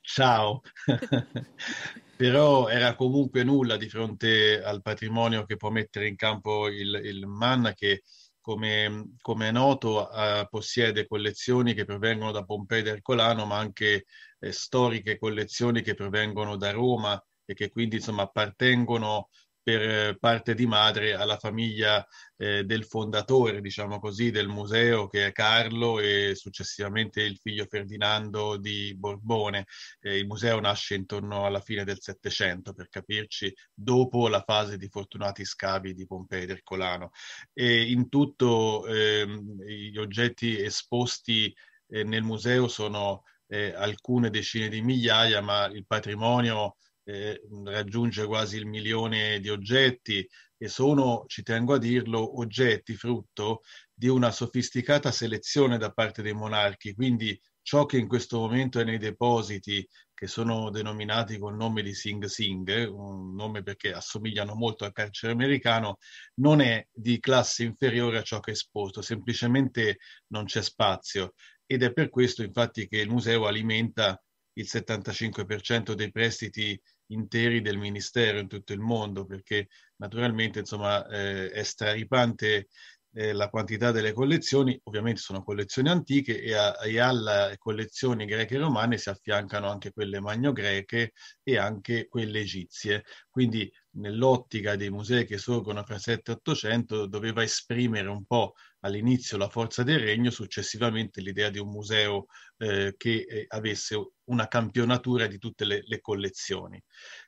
ciao, 0.03 0.61
però 2.17 2.69
era 2.69 2.95
comunque 2.95 3.45
nulla 3.45 3.77
di 3.77 3.89
fronte 3.89 4.63
al 4.63 4.81
patrimonio 4.81 5.45
che 5.45 5.57
può 5.57 5.71
mettere 5.71 6.09
in 6.09 6.17
campo 6.17 6.69
il, 6.69 7.01
il 7.05 7.27
MAN 7.27 7.73
che 7.75 8.03
come, 8.41 9.17
come, 9.21 9.49
è 9.49 9.53
noto 9.53 10.09
uh, 10.09 10.47
possiede 10.49 11.07
collezioni 11.07 11.75
che 11.75 11.85
provengono 11.85 12.31
da 12.31 12.45
Pompei 12.45 12.79
ed 12.79 12.87
Ercolano, 12.87 13.45
ma 13.45 13.59
anche 13.59 14.07
eh, 14.39 14.53
storiche 14.53 15.19
collezioni 15.19 15.83
che 15.83 15.95
provengono 15.95 16.57
da 16.57 16.71
Roma 16.71 17.21
e 17.45 17.55
che 17.55 17.71
quindi 17.71 17.97
insomma 17.97 18.23
appartengono 18.23 19.31
per 19.67 19.83
eh, 19.83 20.17
parte 20.17 20.55
di 20.55 20.65
madre 20.65 21.15
alla 21.15 21.39
famiglia 21.39 22.07
eh, 22.37 22.63
del 22.63 22.85
fondatore, 22.85 23.61
diciamo 23.61 23.99
così, 23.99 24.31
del 24.31 24.47
museo 24.47 25.09
che 25.09 25.27
è 25.27 25.33
Carlo 25.33 25.99
e 25.99 26.37
successivamente 26.37 27.23
il 27.23 27.37
figlio 27.43 27.67
Ferdinando 27.69 28.59
di 28.59 28.95
Borbone. 28.97 29.67
Eh, 29.99 30.19
il 30.19 30.27
museo 30.29 30.61
nasce 30.61 30.95
intorno 30.95 31.47
alla 31.47 31.59
fine 31.59 31.83
del 31.83 32.01
Settecento, 32.01 32.75
per 32.75 32.89
capirci, 32.89 33.53
dopo 33.75 34.29
la 34.29 34.45
fase 34.47 34.77
di 34.77 34.87
fortunati 34.89 35.45
scavi 35.45 35.95
di 35.95 36.07
Pompei 36.07 36.45
ed 36.45 36.51
Ercolano. 36.51 37.11
E 37.53 37.91
in 37.91 38.09
tutto 38.09 38.87
ehm, 38.87 39.65
gli 39.65 39.99
oggetti 39.99 40.63
esposti 40.63 41.53
eh, 41.89 42.05
nel 42.05 42.23
museo 42.23 42.69
sono 42.69 43.25
eh, 43.49 43.73
alcune 43.75 44.31
decine 44.31 44.69
di 44.69 44.81
migliaia, 44.81 45.41
ma 45.41 45.67
il 45.67 45.85
patrimonio 45.87 46.77
eh, 47.07 47.41
raggiunge 47.65 48.27
quasi 48.27 48.57
il 48.57 48.67
milione 48.67 49.39
di 49.39 49.49
oggetti 49.49 50.29
e 50.59 50.69
sono, 50.69 51.25
ci 51.29 51.43
tengo 51.43 51.75
a 51.75 51.79
dirlo, 51.79 52.39
oggetti 52.39 52.95
frutto 52.95 53.63
di 53.95 54.09
una 54.09 54.31
sofisticata 54.31 55.13
selezione 55.13 55.79
da 55.79 55.93
parte 55.93 56.23
dei 56.23 56.33
monarchi. 56.33 56.95
Quindi 56.95 57.39
ciò 57.63 57.87
che 57.87 57.99
in 57.99 58.09
questo 58.09 58.39
momento 58.39 58.81
è 58.81 58.85
nei 58.85 58.99
depositi, 58.99 59.87
che 60.15 60.27
sono 60.27 60.71
denominati 60.71 61.39
col 61.39 61.57
nome 61.57 61.83
di 61.83 61.95
Sing 61.95 62.25
Sing, 62.25 62.89
un 62.91 63.35
nome 63.35 63.63
perché 63.63 63.93
assomigliano 63.93 64.55
molto 64.55 64.85
al 64.85 64.93
carcere 64.93 65.33
americano, 65.33 65.99
non 66.37 66.61
è 66.61 66.87
di 66.91 67.21
classe 67.21 67.65
inferiore 67.65 68.19
a 68.19 68.23
ciò 68.23 68.41
che 68.41 68.51
è 68.51 68.55
esposto, 68.55 69.03
semplicemente 69.03 69.99
non 70.29 70.47
c'è 70.47 70.63
spazio. 70.63 71.35
Ed 71.67 71.83
è 71.83 71.93
per 71.93 72.09
questo 72.09 72.43
infatti 72.43 72.89
che 72.89 72.99
il 72.99 73.11
museo 73.11 73.47
alimenta 73.47 74.21
il 74.55 74.67
75% 74.67 75.93
dei 75.93 76.11
prestiti 76.11 76.81
interi 77.09 77.61
del 77.61 77.79
Ministero 77.79 78.39
in 78.39 78.49
tutto 78.49 78.73
il 78.73 78.81
mondo, 78.81 79.25
perché 79.25 79.69
naturalmente 79.97 80.61
insomma, 80.61 81.07
eh, 81.09 81.51
è 81.51 81.63
straripante 81.63 82.69
eh, 83.17 83.33
la 83.33 83.49
quantità 83.49 83.93
delle 83.93 84.13
collezioni, 84.13 84.79
ovviamente 84.85 85.21
sono 85.21 85.43
collezioni 85.43 85.89
antiche 85.89 86.39
e, 86.39 86.53
a, 86.53 86.77
e 86.85 87.01
alle 87.01 87.57
collezioni 87.59 88.27
greche 88.27 88.57
e 88.57 88.59
romane 88.59 88.99
si 88.99 89.09
affiancano 89.09 89.71
anche 89.71 89.91
quelle 89.91 90.21
magno-greche 90.21 91.13
e 91.43 91.57
anche 91.57 92.09
quelle 92.09 92.41
egizie. 92.41 93.05
Quindi 93.31 93.73
nell'ottica 93.93 94.77
dei 94.77 94.91
musei 94.91 95.25
che 95.25 95.39
sorgono 95.39 95.83
fra 95.83 95.99
7 95.99 96.31
e 96.31 96.35
800 96.35 97.07
doveva 97.07 97.43
esprimere 97.43 98.09
un 98.09 98.27
po' 98.27 98.53
all'inizio 98.81 99.39
la 99.39 99.49
forza 99.49 99.83
del 99.83 100.01
regno, 100.01 100.31
successivamente 100.31 101.23
l'idea 101.23 101.49
di 101.49 101.59
un 101.59 101.71
museo 101.71 102.27
eh, 102.59 102.95
che 102.99 103.25
eh, 103.27 103.47
avesse 103.49 104.11
una 104.25 104.47
campionatura 104.47 105.27
di 105.27 105.39
tutte 105.39 105.65
le, 105.65 105.83
le 105.87 106.01
collezioni. 106.03 106.83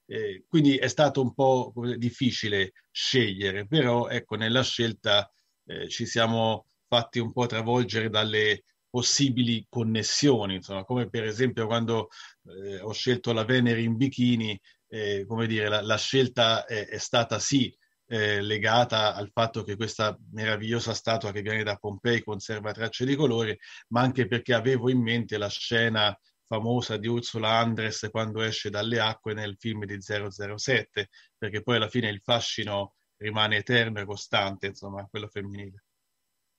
Eh, 0.05 0.45
quindi 0.47 0.77
è 0.77 0.89
stato 0.89 1.23
un 1.23 1.33
po' 1.33 1.73
difficile 1.97 2.73
scegliere, 2.91 3.67
però 3.67 4.09
ecco, 4.09 4.37
nella 4.37 4.63
scelta 4.63 5.31
eh, 5.69 5.89
ci 5.89 6.07
siamo 6.07 6.67
fatti 6.87 7.19
un 7.19 7.33
po' 7.33 7.47
travolgere 7.47 8.09
dalle 8.09 8.65
possibili 8.89 9.67
connessioni, 9.69 10.57
insomma, 10.57 10.85
come 10.85 11.09
per 11.09 11.25
esempio 11.25 11.67
quando 11.67 12.09
eh, 12.47 12.81
ho 12.81 12.93
scelto 12.93 13.33
la 13.33 13.45
Venere 13.45 13.83
in 13.83 13.97
bikini, 13.97 14.59
eh, 14.89 15.25
come 15.27 15.47
dire, 15.47 15.69
la, 15.69 15.83
la 15.83 15.99
scelta 15.99 16.65
è, 16.65 16.87
è, 16.87 16.97
stata 16.99 17.39
sì 17.39 17.75
eh, 18.07 18.41
legata 18.41 19.15
al 19.15 19.31
fatto 19.31 19.63
che 19.63 19.77
questa 19.77 20.19
meravigliosa 20.33 20.95
statua 20.95 21.33
che 21.33 21.43
viene 21.43 21.63
da 21.63 21.77
Pompei 21.77 22.23
conserva 22.25 22.73
tracce 22.73 23.05
di 23.05 23.15
colore, 23.15 23.59
ma 23.89 24.01
anche 24.01 24.27
perché 24.27 24.55
avevo 24.55 24.89
in 24.89 25.03
mente 25.03 25.37
la 25.37 25.49
scena 25.49 26.19
famosa 26.47 26.97
di 26.97 27.07
Ursula 27.09 27.59
Andres 27.59 28.09
quando 28.11 28.41
esce 28.41 28.71
dalle 28.71 29.01
acque 29.01 29.35
nel 29.35 29.57
film 29.59 29.85
di 29.85 29.99
007, 30.01 31.09
perché 31.37 31.63
poi 31.63 31.77
alla 31.77 31.91
fine 31.91 32.09
il 32.09 32.23
fascino 32.23 32.95
rimane 33.19 33.57
eterno 33.57 34.01
e 34.01 34.05
costante, 34.05 34.67
insomma, 34.67 35.07
quello 35.09 35.29
femminile. 35.29 35.85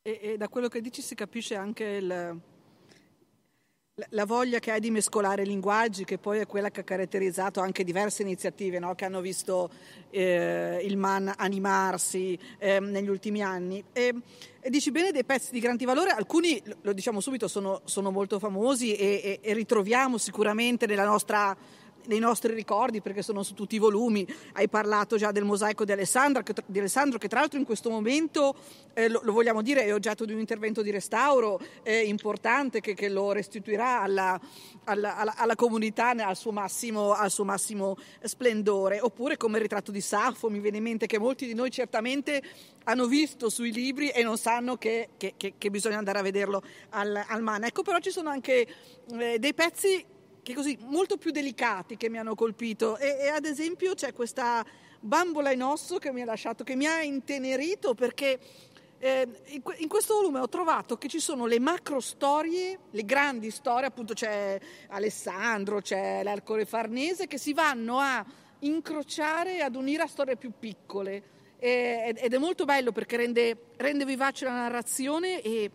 E, 0.01 0.19
e 0.21 0.37
da 0.37 0.47
quello 0.47 0.67
che 0.67 0.81
dici 0.81 1.01
si 1.01 1.15
capisce 1.15 1.55
anche 1.55 1.83
il, 1.83 2.41
la 4.09 4.25
voglia 4.25 4.59
che 4.59 4.71
hai 4.71 4.79
di 4.79 4.91
mescolare 4.91 5.43
linguaggi, 5.43 6.05
che 6.05 6.17
poi 6.17 6.39
è 6.39 6.45
quella 6.45 6.69
che 6.69 6.81
ha 6.81 6.83
caratterizzato 6.83 7.59
anche 7.59 7.83
diverse 7.83 8.21
iniziative 8.21 8.79
no? 8.79 8.95
che 8.95 9.05
hanno 9.05 9.21
visto 9.21 9.69
eh, 10.09 10.79
il 10.83 10.97
MAN 10.97 11.33
animarsi 11.35 12.37
eh, 12.57 12.79
negli 12.79 13.09
ultimi 13.09 13.41
anni. 13.41 13.83
E, 13.91 14.13
e, 14.59 14.69
dici 14.69 14.91
bene 14.91 15.11
dei 15.11 15.25
pezzi 15.25 15.51
di 15.51 15.59
grandi 15.59 15.85
valore, 15.85 16.11
alcuni, 16.11 16.61
lo 16.81 16.93
diciamo 16.93 17.19
subito, 17.19 17.47
sono, 17.47 17.81
sono 17.85 18.11
molto 18.11 18.39
famosi 18.39 18.95
e, 18.95 19.21
e, 19.23 19.39
e 19.41 19.53
ritroviamo 19.53 20.17
sicuramente 20.17 20.85
nella 20.85 21.05
nostra 21.05 21.55
nei 22.09 22.19
nostri 22.19 22.53
ricordi 22.53 23.01
perché 23.01 23.21
sono 23.21 23.43
su 23.43 23.53
tutti 23.53 23.75
i 23.75 23.79
volumi. 23.79 24.27
Hai 24.53 24.67
parlato 24.67 25.15
già 25.15 25.31
del 25.31 25.45
mosaico 25.45 25.85
di 25.85 25.91
Alessandro, 25.91 26.43
che, 26.43 26.53
di 26.65 26.79
Alessandro, 26.79 27.17
che 27.17 27.27
tra 27.27 27.39
l'altro 27.39 27.59
in 27.59 27.65
questo 27.65 27.89
momento, 27.89 28.55
eh, 28.93 29.07
lo, 29.07 29.21
lo, 29.23 29.31
vogliamo 29.31 29.61
dire, 29.61 29.85
è 29.85 29.93
oggetto 29.93 30.25
di 30.25 30.33
un 30.33 30.39
intervento 30.39 30.81
di 30.81 30.91
restauro 30.91 31.61
eh, 31.83 32.01
importante 32.01 32.81
che, 32.81 32.95
che, 32.95 33.07
lo 33.09 33.31
restituirà 33.31 34.01
alla, 34.01 34.39
alla, 34.85 35.17
alla, 35.17 35.35
alla 35.37 35.55
comunità 35.55 36.09
al 36.09 36.35
suo, 36.35 36.51
massimo, 36.51 37.13
al 37.13 37.31
suo, 37.31 37.45
massimo, 37.45 37.95
splendore. 38.23 38.99
Oppure 38.99 39.37
come 39.37 39.57
il 39.57 39.63
ritratto 39.63 39.91
di 39.91 40.01
Saffo, 40.01 40.49
mi 40.49 40.59
viene 40.59 40.77
in 40.77 40.83
mente 40.83 41.05
che 41.05 41.19
molti 41.19 41.45
di 41.45 41.53
noi 41.53 41.69
certamente 41.69 42.41
hanno 42.85 43.05
visto 43.05 43.49
sui 43.49 43.71
libri 43.71 44.09
e 44.09 44.23
non 44.23 44.37
sanno 44.37 44.75
che, 44.75 45.09
che, 45.17 45.69
bisogna 45.69 45.99
andare 45.99 46.17
a 46.17 46.23
vederlo 46.23 46.63
al, 46.89 47.23
al 47.27 47.43
MAN. 47.43 47.65
Ecco, 47.65 47.83
però 47.83 47.99
ci 47.99 48.09
sono 48.09 48.29
anche 48.29 48.67
eh, 49.19 49.37
dei 49.37 49.53
pezzi 49.53 50.03
che 50.41 50.53
così 50.53 50.77
molto 50.81 51.17
più 51.17 51.31
delicati 51.31 51.97
che 51.97 52.09
mi 52.09 52.17
hanno 52.17 52.35
colpito. 52.35 52.97
E, 52.97 53.17
e, 53.19 53.27
ad 53.29 53.45
esempio 53.45 53.93
c'è 53.93 54.13
questa 54.13 54.65
bambola 54.99 55.51
in 55.51 55.63
osso 55.63 55.97
che 55.97 56.11
mi 56.11 56.21
ha 56.21 56.25
lasciato, 56.25 56.63
che 56.63 56.75
mi 56.75 56.85
ha 56.85 57.01
intenerito 57.01 57.93
perché 57.93 58.39
eh, 58.99 59.27
in, 59.45 59.61
in, 59.77 59.87
questo 59.87 60.15
volume 60.15 60.39
ho 60.39 60.49
trovato 60.49 60.97
che 60.97 61.07
ci 61.07 61.19
sono 61.19 61.45
le 61.45 61.59
macro 61.59 62.01
storie, 62.01 62.77
le 62.91 63.05
grandi 63.05 63.49
storie, 63.49 63.87
appunto 63.87 64.13
c'è 64.13 64.59
Alessandro, 64.89 65.81
c'è 65.81 66.21
l'Ercole 66.23 66.65
Farnese 66.65 67.27
che 67.27 67.37
si 67.37 67.53
vanno 67.53 67.99
a 67.99 68.25
incrociare, 68.59 69.61
ad 69.61 69.75
unire 69.75 70.03
a 70.03 70.07
storie 70.07 70.35
più 70.35 70.51
piccole. 70.57 71.37
Ed 71.61 72.33
è 72.33 72.37
molto 72.37 72.63
bello 72.63 72.93
perché 72.93 73.17
rende, 73.17 73.57
rende 73.77 74.05
vivace 74.05 74.45
la 74.45 74.51
narrazione 74.51 75.41
e, 75.41 75.69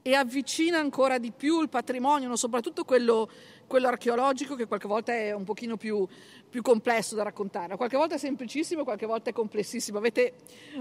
e 0.00 0.14
avvicina 0.14 0.78
ancora 0.78 1.18
di 1.18 1.32
più 1.32 1.60
il 1.60 1.68
patrimonio, 1.68 2.34
soprattutto 2.36 2.84
quello 2.84 3.28
quello 3.68 3.86
archeologico 3.86 4.56
che 4.56 4.66
qualche 4.66 4.88
volta 4.88 5.12
è 5.12 5.32
un 5.32 5.44
pochino 5.44 5.76
più, 5.76 6.04
più, 6.50 6.62
complesso 6.62 7.14
da 7.14 7.22
raccontare, 7.22 7.76
qualche 7.76 7.96
volta 7.96 8.16
è 8.16 8.18
semplicissimo, 8.18 8.82
qualche 8.82 9.06
volta 9.06 9.30
è 9.30 9.32
complessissimo. 9.32 9.98
Avete, 9.98 10.34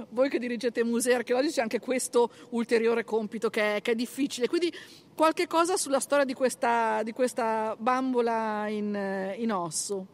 voi 0.09 0.29
che 0.29 0.39
dirigete 0.39 0.83
musei 0.83 1.13
archeologici, 1.13 1.59
anche 1.59 1.79
questo 1.79 2.31
ulteriore 2.51 3.03
compito 3.03 3.51
che 3.51 3.75
è, 3.75 3.81
che 3.81 3.91
è 3.91 3.95
difficile. 3.95 4.47
Quindi 4.47 4.73
qualche 5.13 5.45
cosa 5.45 5.77
sulla 5.77 5.99
storia 5.99 6.25
di 6.25 6.33
questa, 6.33 7.03
di 7.03 7.11
questa 7.11 7.75
bambola 7.77 8.67
in, 8.69 9.33
in, 9.37 9.51
osso. 9.51 10.07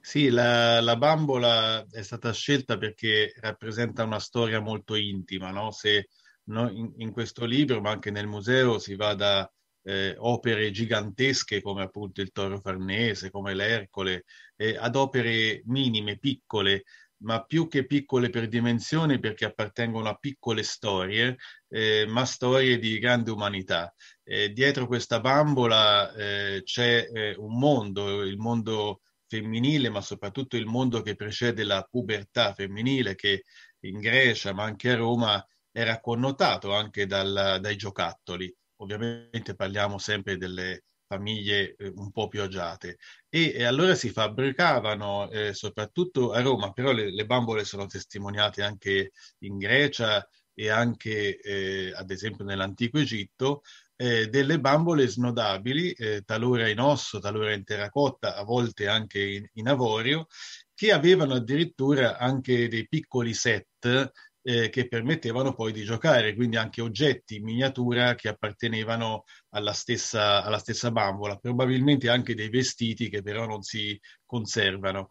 Sì, 0.00 0.28
la, 0.28 0.82
la, 0.82 0.96
bambola 0.96 1.86
è 1.90 2.02
stata 2.02 2.30
scelta 2.32 2.76
perché 2.76 3.32
rappresenta 3.40 4.02
una 4.02 4.18
storia 4.18 4.60
molto 4.60 4.96
intima, 4.96 5.50
no? 5.50 5.70
Se 5.70 6.08
no, 6.44 6.68
in, 6.70 6.92
in 6.98 7.12
questo 7.12 7.44
libro, 7.44 7.80
ma 7.80 7.90
anche 7.90 8.10
nel 8.10 8.26
museo, 8.26 8.78
si 8.78 8.96
va 8.96 9.14
da 9.14 9.50
eh, 9.84 10.14
opere 10.18 10.70
gigantesche 10.70 11.60
come 11.60 11.82
appunto 11.82 12.20
il 12.20 12.32
Toro 12.32 12.60
Farnese, 12.60 13.30
come 13.30 13.54
l'Ercole, 13.54 14.24
eh, 14.56 14.76
ad 14.76 14.96
opere 14.96 15.62
minime, 15.66 16.18
piccole, 16.18 16.84
ma 17.18 17.42
più 17.44 17.68
che 17.68 17.86
piccole 17.86 18.30
per 18.30 18.48
dimensione 18.48 19.18
perché 19.18 19.44
appartengono 19.46 20.08
a 20.08 20.14
piccole 20.14 20.62
storie, 20.62 21.36
eh, 21.68 22.06
ma 22.06 22.24
storie 22.24 22.78
di 22.78 22.98
grande 22.98 23.30
umanità. 23.30 23.92
Eh, 24.22 24.50
dietro 24.52 24.86
questa 24.86 25.20
bambola 25.20 26.12
eh, 26.14 26.62
c'è 26.64 27.08
eh, 27.12 27.34
un 27.36 27.58
mondo, 27.58 28.22
il 28.22 28.36
mondo 28.38 29.00
femminile, 29.26 29.88
ma 29.90 30.00
soprattutto 30.00 30.56
il 30.56 30.66
mondo 30.66 31.02
che 31.02 31.16
precede 31.16 31.64
la 31.64 31.86
pubertà 31.90 32.52
femminile, 32.54 33.14
che 33.14 33.44
in 33.80 34.00
Grecia, 34.00 34.52
ma 34.52 34.64
anche 34.64 34.90
a 34.90 34.96
Roma, 34.96 35.46
era 35.72 36.00
connotato 36.00 36.72
anche 36.72 37.06
dal, 37.06 37.58
dai 37.60 37.76
giocattoli. 37.76 38.54
Ovviamente 38.76 39.54
parliamo 39.54 39.98
sempre 39.98 40.36
delle 40.36 40.84
famiglie 41.06 41.74
eh, 41.76 41.92
un 41.94 42.10
po' 42.10 42.28
più 42.28 42.42
agiate. 42.42 42.98
E, 43.28 43.52
e 43.54 43.64
allora 43.64 43.94
si 43.94 44.10
fabbricavano, 44.10 45.30
eh, 45.30 45.54
soprattutto 45.54 46.32
a 46.32 46.40
Roma, 46.40 46.72
però 46.72 46.92
le, 46.92 47.12
le, 47.12 47.26
bambole 47.26 47.64
sono 47.64 47.86
testimoniate 47.86 48.62
anche 48.62 49.12
in 49.40 49.58
Grecia 49.58 50.26
e 50.54 50.70
anche, 50.70 51.38
eh, 51.40 51.92
ad 51.94 52.10
esempio, 52.10 52.44
nell'antico 52.44 52.98
Egitto, 52.98 53.62
eh, 53.96 54.28
delle 54.28 54.58
bambole 54.60 55.06
snodabili, 55.06 55.92
eh, 55.92 56.22
talora 56.22 56.68
in 56.68 56.80
osso, 56.80 57.18
talora 57.20 57.52
in 57.52 57.64
terracotta, 57.64 58.36
a 58.36 58.44
volte 58.44 58.88
anche 58.88 59.20
in, 59.22 59.48
in 59.54 59.68
avorio, 59.68 60.26
che 60.74 60.92
avevano 60.92 61.34
addirittura 61.34 62.18
anche 62.18 62.68
dei 62.68 62.88
piccoli 62.88 63.34
set 63.34 64.12
eh, 64.46 64.68
che 64.68 64.88
permettevano 64.88 65.54
poi 65.54 65.72
di 65.72 65.84
giocare, 65.84 66.34
quindi 66.34 66.56
anche 66.56 66.82
oggetti 66.82 67.36
in 67.36 67.44
miniatura 67.44 68.14
che 68.14 68.28
appartenevano 68.28 69.24
alla 69.50 69.72
stessa, 69.72 70.44
alla 70.44 70.58
stessa 70.58 70.90
bambola, 70.90 71.36
probabilmente 71.36 72.10
anche 72.10 72.34
dei 72.34 72.50
vestiti 72.50 73.08
che 73.08 73.22
però 73.22 73.46
non 73.46 73.62
si 73.62 73.98
conservano. 74.26 75.08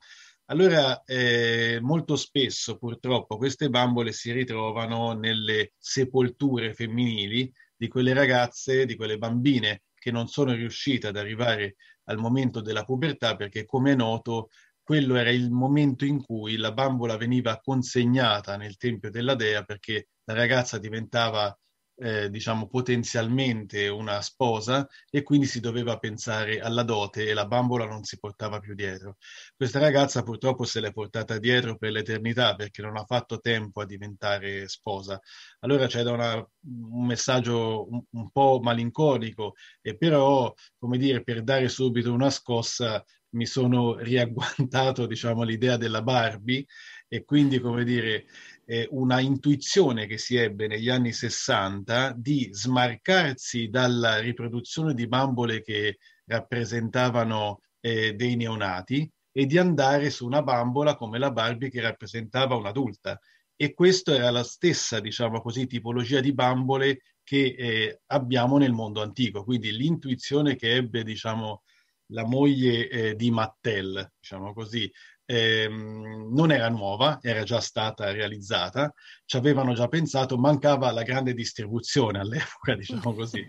Allora, 0.48 1.04
eh, 1.04 1.80
molto 1.82 2.16
spesso 2.16 2.78
purtroppo 2.78 3.38
queste 3.38 3.70
bambole 3.70 4.12
si 4.12 4.32
ritrovano 4.32 5.14
nelle 5.14 5.74
sepolture 5.80 6.74
femminili 6.76 7.52
di 7.76 7.88
quelle 7.88 8.14
ragazze, 8.14 8.86
di 8.86 8.96
quelle 8.96 9.18
bambine 9.18 9.84
che 9.96 10.12
non 10.12 10.28
sono 10.28 10.54
riuscite 10.54 11.08
ad 11.08 11.18
arrivare 11.18 11.78
al 12.06 12.18
momento 12.18 12.62
della 12.62 12.84
pubertà 12.84 13.36
perché, 13.36 13.66
come 13.66 13.94
è 13.94 13.96
noto, 13.96 14.50
quello 14.84 15.16
era 15.16 15.32
il 15.32 15.50
momento 15.52 16.06
in 16.06 16.22
cui 16.22 16.58
la 16.58 16.72
bambola 16.72 17.18
veniva 17.18 17.60
consegnata 17.60 18.58
nel 18.58 18.78
tempio 18.78 19.10
della 19.10 19.36
dea 19.36 19.64
perché 19.64 20.10
la 20.26 20.34
ragazza 20.34 20.78
diventava 20.78 21.58
eh, 21.96 22.30
diciamo 22.30 22.68
potenzialmente 22.68 23.88
una 23.88 24.22
sposa 24.22 24.88
e 25.10 25.22
quindi 25.22 25.46
si 25.46 25.60
doveva 25.60 25.98
pensare 26.00 26.60
alla 26.60 26.84
dote 26.84 27.28
e 27.28 27.34
la 27.34 27.46
bambola 27.46 27.86
non 27.86 28.04
si 28.04 28.18
portava 28.20 28.60
più 28.60 28.74
dietro. 28.74 29.18
Questa 29.56 29.80
ragazza 29.80 30.24
purtroppo 30.24 30.66
se 30.66 30.80
l'è 30.80 30.92
portata 30.92 31.38
dietro 31.38 31.78
per 31.78 31.92
l'eternità 31.92 32.56
perché 32.56 32.82
non 32.82 32.98
ha 32.98 33.06
fatto 33.06 33.40
tempo 33.40 33.82
a 33.82 33.86
diventare 33.86 34.68
sposa. 34.68 35.20
Allora 35.60 35.88
c'è 35.88 36.04
da 36.04 36.12
una, 36.12 36.36
un 36.36 37.06
messaggio 37.06 37.88
un, 37.90 38.04
un 38.10 38.32
po' 38.32 38.60
malinconico 38.62 39.54
e 39.82 39.96
però, 39.96 40.52
come 40.78 40.98
dire, 40.98 41.24
per 41.24 41.44
dare 41.44 41.70
subito 41.70 42.12
una 42.12 42.30
scossa 42.30 43.04
mi 43.34 43.46
sono 43.46 43.96
riagguantato, 43.98 45.06
diciamo, 45.08 45.44
l'idea 45.44 45.78
della 45.78 46.02
Barbie 46.02 46.66
e 47.08 47.24
quindi, 47.24 47.60
come 47.60 47.84
dire, 47.84 48.26
eh, 48.66 48.88
una 48.92 49.20
intuizione 49.20 50.08
che 50.08 50.18
si 50.18 50.36
ebbe 50.36 50.68
negli 50.68 50.90
anni 50.90 51.12
60 51.12 52.14
di 52.18 52.50
smarcarsi 52.52 53.70
dalla 53.70 54.20
riproduzione 54.20 54.94
di 54.94 55.08
bambole 55.08 55.62
che 55.62 55.98
rappresentavano 56.26 57.62
eh, 57.82 58.14
dei 58.14 58.36
neonati 58.36 59.10
e 59.32 59.46
di 59.46 59.58
andare 59.58 60.10
su 60.10 60.26
una 60.26 60.42
bambola 60.42 60.96
come 60.96 61.20
la 61.20 61.32
Barbie 61.32 61.70
che 61.70 61.82
rappresentava 61.82 62.56
un'adulta. 62.56 63.20
E 63.56 63.74
questa 63.74 64.16
era 64.16 64.30
la 64.30 64.44
stessa, 64.44 65.00
diciamo 65.00 65.42
così, 65.42 65.68
tipologia 65.68 66.20
di 66.20 66.34
bambole 66.34 67.02
che 67.24 67.56
eh, 67.58 68.02
abbiamo 68.08 68.58
nel 68.58 68.74
mondo 68.74 69.02
antico. 69.02 69.44
Quindi 69.44 69.72
l'intuizione 69.72 70.56
che 70.56 70.74
ebbe, 70.76 71.04
diciamo, 71.04 71.64
la 72.14 72.26
moglie 72.26 72.88
eh, 72.88 73.16
di 73.16 73.32
Mattel, 73.32 74.12
diciamo 74.20 74.54
così, 74.54 74.90
ehm, 75.26 76.30
non 76.34 76.52
era 76.52 76.70
nuova, 76.70 77.20
era 77.22 77.44
già 77.44 77.60
stata 77.60 78.12
realizzata, 78.12 78.94
ci 79.26 79.36
avevano 79.36 79.74
già 79.74 79.88
pensato, 79.88 80.38
mancava 80.38 80.92
la 80.92 81.04
grande 81.04 81.34
distribuzione 81.34 82.20
all'epoca, 82.20 82.76
diciamo 82.78 83.14
così. 83.14 83.46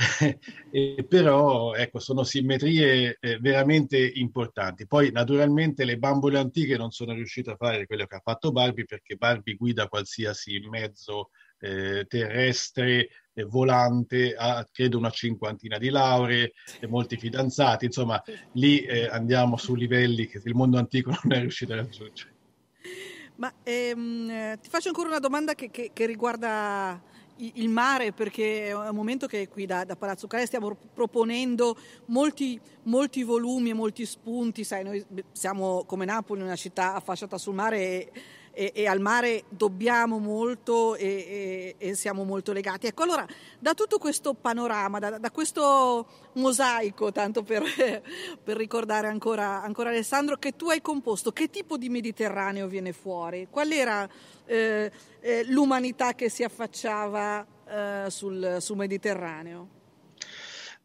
e 0.70 1.04
però 1.06 1.74
ecco, 1.74 1.98
sono 1.98 2.22
simmetrie 2.22 3.18
eh, 3.20 3.38
veramente 3.38 3.98
importanti. 3.98 4.86
Poi 4.86 5.10
naturalmente 5.10 5.84
le 5.84 5.98
bambole 5.98 6.38
antiche 6.38 6.78
non 6.78 6.90
sono 6.90 7.12
riuscite 7.12 7.50
a 7.50 7.56
fare 7.56 7.86
quello 7.86 8.06
che 8.06 8.14
ha 8.14 8.22
fatto 8.24 8.50
Barbie 8.50 8.86
perché 8.86 9.16
Barbie 9.16 9.56
guida 9.56 9.88
qualsiasi 9.88 10.58
mezzo 10.70 11.30
eh, 11.58 12.06
terrestre 12.08 13.08
volante, 13.44 14.34
ha 14.36 14.66
credo 14.70 14.98
una 14.98 15.10
cinquantina 15.10 15.78
di 15.78 15.88
lauree, 15.90 16.52
e 16.80 16.86
molti 16.86 17.16
fidanzati, 17.16 17.86
insomma 17.86 18.22
lì 18.52 18.80
eh, 18.80 19.06
andiamo 19.06 19.56
su 19.56 19.74
livelli 19.74 20.26
che 20.26 20.40
il 20.44 20.54
mondo 20.54 20.78
antico 20.78 21.10
non 21.22 21.36
è 21.36 21.40
riuscito 21.40 21.72
a 21.72 21.76
raggiungere. 21.76 22.38
Ma 23.36 23.52
ehm, 23.62 24.58
ti 24.60 24.68
faccio 24.68 24.88
ancora 24.88 25.08
una 25.08 25.18
domanda 25.18 25.54
che, 25.54 25.70
che, 25.70 25.90
che, 25.94 26.04
riguarda 26.04 27.02
il 27.38 27.70
mare, 27.70 28.12
perché 28.12 28.66
è 28.66 28.76
un 28.76 28.94
momento 28.94 29.26
che 29.26 29.48
qui 29.48 29.64
da, 29.64 29.84
da 29.84 29.96
Palazzo 29.96 30.26
Cale 30.26 30.44
stiamo 30.44 30.76
proponendo 30.92 31.74
molti, 32.06 32.60
molti 32.82 33.22
volumi 33.22 33.70
e 33.70 33.74
molti 33.74 34.04
spunti, 34.04 34.62
sai, 34.62 34.84
noi 34.84 35.02
siamo 35.32 35.84
come 35.86 36.04
Napoli, 36.04 36.42
una 36.42 36.56
città 36.56 36.94
affacciata 36.94 37.38
sul 37.38 37.54
mare 37.54 37.78
e 37.78 38.12
e, 38.52 38.72
e 38.74 38.86
al 38.86 39.00
mare 39.00 39.44
dobbiamo 39.48 40.18
molto 40.18 40.96
e, 40.96 41.74
e, 41.78 41.94
siamo 41.94 42.24
molto 42.24 42.52
legati. 42.52 42.86
Ecco, 42.86 43.02
allora, 43.02 43.26
da 43.58 43.74
tutto 43.74 43.98
questo 43.98 44.34
panorama, 44.34 44.98
da, 44.98 45.18
da 45.18 45.30
questo 45.30 46.06
mosaico, 46.34 47.12
tanto 47.12 47.42
per, 47.42 47.62
per 48.42 48.56
ricordare 48.56 49.06
ancora, 49.08 49.62
ancora, 49.62 49.90
Alessandro, 49.90 50.36
che 50.36 50.56
tu 50.56 50.68
hai 50.68 50.80
composto, 50.80 51.32
che 51.32 51.48
tipo 51.48 51.76
di 51.76 51.88
Mediterraneo 51.88 52.66
viene 52.66 52.92
fuori? 52.92 53.46
Qual 53.50 53.70
era 53.70 54.08
eh, 54.44 54.90
eh, 55.20 55.44
l'umanità 55.46 56.14
che 56.14 56.28
si 56.28 56.42
affacciava 56.42 57.46
eh, 57.68 58.04
sul, 58.08 58.56
sul 58.60 58.76
Mediterraneo? 58.76 59.79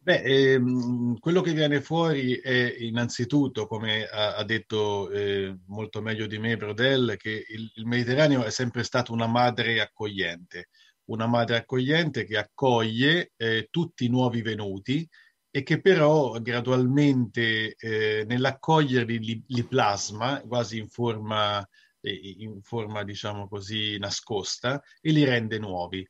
Beh, 0.06 0.22
ehm, 0.22 1.18
quello 1.18 1.40
che 1.40 1.52
viene 1.52 1.80
fuori 1.80 2.36
è 2.36 2.76
innanzitutto, 2.78 3.66
come 3.66 4.04
ha, 4.04 4.36
ha 4.36 4.44
detto 4.44 5.10
eh, 5.10 5.58
molto 5.66 6.00
meglio 6.00 6.28
di 6.28 6.38
me 6.38 6.56
Brodel, 6.56 7.16
che 7.16 7.44
il, 7.48 7.68
il, 7.74 7.86
Mediterraneo 7.86 8.44
è 8.44 8.50
sempre 8.50 8.84
stato 8.84 9.12
una 9.12 9.26
madre 9.26 9.80
accogliente, 9.80 10.68
una 11.06 11.26
madre 11.26 11.56
accogliente 11.56 12.24
che 12.24 12.36
accoglie 12.38 13.32
eh, 13.36 13.66
tutti 13.68 14.04
i 14.04 14.08
nuovi 14.08 14.42
venuti 14.42 15.08
e 15.50 15.64
che 15.64 15.80
però 15.80 16.38
gradualmente 16.40 17.74
eh, 17.74 18.24
nell'accoglierli 18.28 19.18
li, 19.18 19.44
li, 19.44 19.64
plasma 19.64 20.40
quasi 20.42 20.78
in 20.78 20.88
forma, 20.88 21.68
eh, 22.00 22.36
in 22.38 22.62
forma, 22.62 23.02
diciamo 23.02 23.48
così, 23.48 23.98
nascosta 23.98 24.80
e 25.00 25.10
li 25.10 25.24
rende 25.24 25.58
nuovi. 25.58 26.06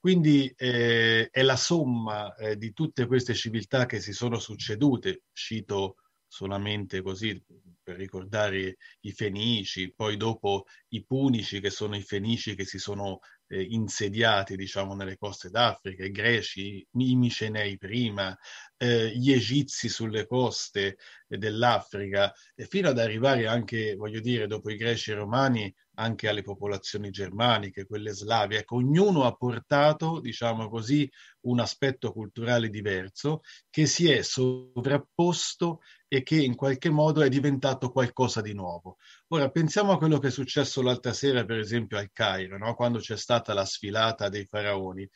Quindi 0.00 0.50
eh, 0.56 1.28
è 1.30 1.42
la 1.42 1.56
somma 1.56 2.34
eh, 2.34 2.56
di 2.56 2.72
tutte 2.72 3.06
queste 3.06 3.34
civiltà 3.34 3.84
che 3.84 4.00
si 4.00 4.14
sono 4.14 4.38
succedute, 4.38 5.24
cito 5.32 5.96
solamente 6.26 7.02
così 7.02 7.38
per 7.82 7.96
ricordare 7.96 8.76
i 9.00 9.12
Fenici, 9.12 9.92
poi 9.92 10.16
dopo 10.16 10.64
i 10.90 11.04
Punici 11.04 11.60
che 11.60 11.68
sono 11.68 11.96
i 11.96 12.02
Fenici 12.02 12.54
che 12.54 12.64
si 12.64 12.78
sono 12.78 13.18
eh, 13.48 13.60
insediati 13.60 14.56
diciamo 14.56 14.94
nelle 14.94 15.18
coste 15.18 15.50
d'Africa, 15.50 16.04
i 16.04 16.10
Greci, 16.10 16.86
i 16.92 17.16
Micenei 17.16 17.76
prima, 17.76 18.34
eh, 18.78 19.10
gli 19.14 19.32
Egizi 19.32 19.88
sulle 19.88 20.26
coste 20.26 20.96
dell'Africa, 21.26 22.32
e 22.54 22.64
fino 22.64 22.88
ad 22.88 22.98
arrivare 22.98 23.46
anche, 23.46 23.94
voglio 23.96 24.20
dire, 24.20 24.46
dopo 24.46 24.70
i 24.70 24.76
Greci 24.76 25.10
e 25.10 25.14
i 25.14 25.16
Romani 25.16 25.74
anche 26.00 26.28
alle 26.28 26.42
popolazioni 26.42 27.10
germaniche, 27.10 27.86
quelle 27.86 28.12
slavie. 28.12 28.60
Ecco, 28.60 28.76
ognuno 28.76 29.24
ha 29.24 29.34
portato, 29.34 30.18
diciamo 30.20 30.68
così, 30.70 31.08
un 31.42 31.60
aspetto 31.60 32.12
culturale 32.12 32.70
diverso 32.70 33.42
che 33.68 33.86
si 33.86 34.10
è 34.10 34.22
sovrapposto 34.22 35.80
e 36.08 36.22
che 36.22 36.42
in 36.42 36.56
qualche 36.56 36.88
modo 36.88 37.20
è 37.20 37.28
diventato 37.28 37.90
qualcosa 37.90 38.40
di 38.40 38.54
nuovo. 38.54 38.96
Ora, 39.28 39.50
pensiamo 39.50 39.92
a 39.92 39.98
quello 39.98 40.18
che 40.18 40.28
è 40.28 40.30
successo 40.30 40.80
l'altra 40.82 41.12
sera, 41.12 41.44
per 41.44 41.58
esempio, 41.58 41.98
al 41.98 42.10
Cairo, 42.12 42.56
no? 42.56 42.74
quando 42.74 42.98
c'è 42.98 43.16
stata 43.16 43.52
la 43.52 43.66
sfilata 43.66 44.28
dei 44.30 44.46
faraoni. 44.46 45.08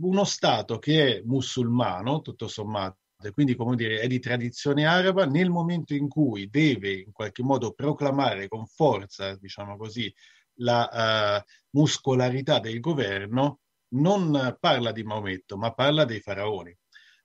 Uno 0.00 0.24
Stato 0.24 0.78
che 0.78 1.18
è 1.18 1.22
musulmano, 1.24 2.20
tutto 2.20 2.46
sommato, 2.48 2.98
quindi 3.32 3.56
come 3.56 3.74
dire 3.74 4.00
è 4.00 4.06
di 4.06 4.20
tradizione 4.20 4.86
araba, 4.86 5.26
nel 5.26 5.50
momento 5.50 5.92
in 5.94 6.08
cui 6.08 6.48
deve 6.48 6.92
in 6.92 7.12
qualche 7.12 7.42
modo 7.42 7.72
proclamare 7.72 8.46
con 8.46 8.66
forza, 8.66 9.36
diciamo 9.36 9.76
così, 9.76 10.12
la 10.60 11.42
uh, 11.44 11.50
muscolarità 11.76 12.60
del 12.60 12.80
governo, 12.80 13.60
non 13.90 14.56
parla 14.60 14.92
di 14.92 15.02
Maometto, 15.02 15.56
ma 15.56 15.72
parla 15.72 16.04
dei 16.04 16.20
faraoni. 16.20 16.76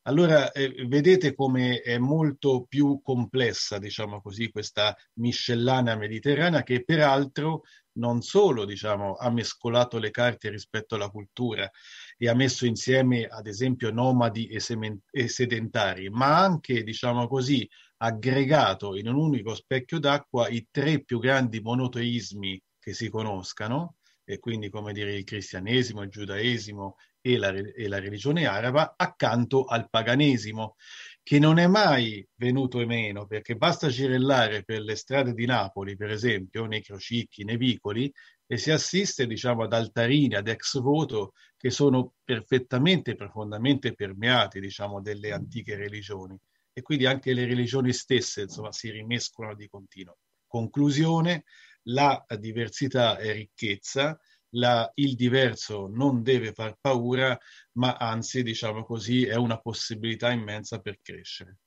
Allora, 0.05 0.51
eh, 0.51 0.85
vedete 0.85 1.33
come 1.33 1.79
è 1.81 1.97
molto 1.97 2.65
più 2.67 2.99
complessa, 3.01 3.77
diciamo 3.77 4.21
così, 4.21 4.51
questa 4.51 4.95
miscellanea 5.13 5.95
mediterranea 5.95 6.63
che 6.63 6.83
peraltro 6.83 7.61
non 7.93 8.21
solo, 8.21 8.65
diciamo, 8.65 9.15
ha 9.15 9.29
mescolato 9.29 9.99
le 9.99 10.11
carte 10.11 10.49
rispetto 10.49 10.95
alla 10.95 11.09
cultura, 11.09 11.69
e 12.17 12.29
ha 12.29 12.33
messo 12.33 12.65
insieme, 12.65 13.25
ad 13.25 13.47
esempio, 13.47 13.91
nomadi 13.91 14.47
e, 14.47 14.59
semen- 14.59 15.01
e 15.09 15.27
sedentari, 15.27 16.09
ma 16.09 16.37
anche, 16.37 16.83
diciamo 16.83 17.27
così, 17.27 17.67
aggregato 17.97 18.95
in 18.95 19.07
un 19.07 19.15
unico 19.15 19.55
specchio 19.55 19.99
d'acqua 19.99 20.47
i 20.49 20.67
tre 20.69 21.03
più 21.03 21.19
grandi 21.19 21.59
monoteismi 21.61 22.61
che 22.79 22.93
si 22.93 23.09
conoscano, 23.09 23.95
e 24.25 24.39
quindi 24.39 24.69
come 24.69 24.93
dire 24.93 25.15
il 25.15 25.23
cristianesimo, 25.23 26.01
il 26.01 26.09
giudaesimo 26.09 26.95
e 27.21 27.37
la, 27.37 27.49
e 27.49 27.87
la 27.87 27.99
religione 27.99 28.45
araba, 28.45 28.93
accanto 28.97 29.65
al 29.65 29.89
paganesimo, 29.89 30.75
che 31.21 31.39
non 31.39 31.57
è 31.57 31.67
mai 31.67 32.25
venuto 32.35 32.85
meno, 32.85 33.25
perché 33.25 33.55
basta 33.55 33.87
girellare 33.87 34.63
per 34.63 34.81
le 34.81 34.95
strade 34.95 35.33
di 35.33 35.45
Napoli, 35.45 35.95
per 35.95 36.09
esempio, 36.11 36.65
nei 36.65 36.81
crocicchi, 36.81 37.45
nei 37.45 37.57
vicoli, 37.57 38.11
e 38.45 38.57
si 38.57 38.71
assiste, 38.71 39.25
diciamo, 39.25 39.63
ad 39.63 39.73
altarini, 39.73 40.35
ad 40.35 40.47
ex 40.47 40.79
voto, 40.79 41.33
che 41.57 41.69
sono 41.69 42.15
perfettamente, 42.23 43.15
profondamente 43.15 43.93
permeati, 43.93 44.59
diciamo, 44.59 45.01
delle 45.01 45.31
antiche 45.31 45.75
religioni. 45.75 46.37
E 46.71 46.81
quindi 46.81 47.05
anche 47.05 47.33
le 47.33 47.45
religioni 47.45 47.93
stesse, 47.93 48.41
insomma, 48.41 48.71
si 48.71 48.89
rimescolano 48.89 49.55
di 49.55 49.67
continuo. 49.67 50.17
Conclusione, 50.47 51.45
la 51.83 52.23
diversità 52.37 53.17
è 53.17 53.33
ricchezza, 53.33 54.19
la, 54.55 54.89
il 54.95 55.15
diverso 55.15 55.87
non 55.87 56.21
deve 56.21 56.53
far 56.53 56.77
paura, 56.79 57.37
ma 57.73 57.95
anzi, 57.95 58.43
diciamo 58.43 58.83
così, 58.83 59.25
è 59.25 59.35
una 59.35 59.59
possibilità 59.59 60.31
immensa 60.31 60.79
per 60.79 60.99
crescere. 61.01 61.57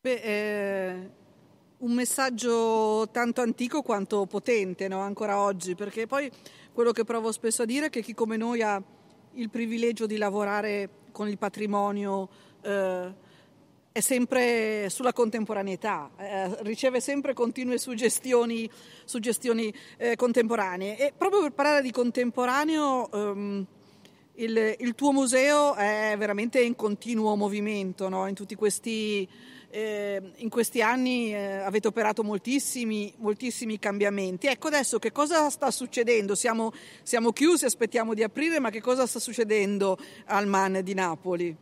Beh, 0.00 0.20
eh, 0.22 1.10
un 1.80 1.92
messaggio 1.92 3.08
tanto 3.10 3.40
antico 3.40 3.82
quanto 3.82 4.26
potente, 4.26 4.88
no? 4.88 5.00
ancora 5.00 5.40
oggi, 5.40 5.74
perché 5.74 6.06
poi 6.06 6.30
quello 6.72 6.92
che 6.92 7.04
provo 7.04 7.32
spesso 7.32 7.62
a 7.62 7.66
dire 7.66 7.86
è 7.86 7.90
che 7.90 8.02
chi 8.02 8.14
come 8.14 8.36
noi 8.36 8.62
ha 8.62 8.82
il 9.34 9.50
privilegio 9.50 10.06
di 10.06 10.16
lavorare 10.16 10.88
con 11.12 11.28
il 11.28 11.38
patrimonio 11.38 12.28
eh, 12.62 13.28
è 13.92 14.00
sempre 14.00 14.88
sulla 14.88 15.12
contemporaneità, 15.12 16.10
eh, 16.16 16.56
riceve 16.62 17.00
sempre 17.00 17.34
continue 17.34 17.78
suggestioni, 17.78 18.70
suggestioni 19.04 19.72
eh, 19.96 20.16
contemporanee. 20.16 20.98
E 20.98 21.12
proprio 21.16 21.40
per 21.42 21.52
parlare 21.52 21.82
di 21.82 21.90
contemporaneo, 21.90 23.10
ehm, 23.10 23.66
il, 24.34 24.76
il, 24.78 24.94
tuo 24.94 25.12
museo 25.12 25.74
è 25.74 26.14
veramente 26.16 26.60
in 26.60 26.76
continuo 26.76 27.34
movimento, 27.34 28.08
no? 28.08 28.26
in 28.26 28.34
tutti 28.34 28.54
questi, 28.54 29.28
eh, 29.70 30.20
in 30.36 30.48
questi 30.48 30.82
anni 30.82 31.32
eh, 31.32 31.58
avete 31.58 31.88
operato 31.88 32.22
moltissimi, 32.22 33.12
moltissimi, 33.18 33.78
cambiamenti. 33.78 34.48
Ecco 34.48 34.68
adesso 34.68 34.98
che 34.98 35.12
cosa 35.12 35.48
sta 35.48 35.70
succedendo? 35.70 36.34
Siamo, 36.34 36.72
siamo 37.02 37.32
chiusi, 37.32 37.64
aspettiamo 37.64 38.14
di 38.14 38.22
aprire, 38.22 38.58
ma 38.58 38.70
che 38.70 38.80
cosa 38.80 39.06
sta 39.06 39.20
succedendo 39.20 39.96
al 40.26 40.46
MAN 40.46 40.80
di 40.82 40.94
Napoli? 40.94 41.56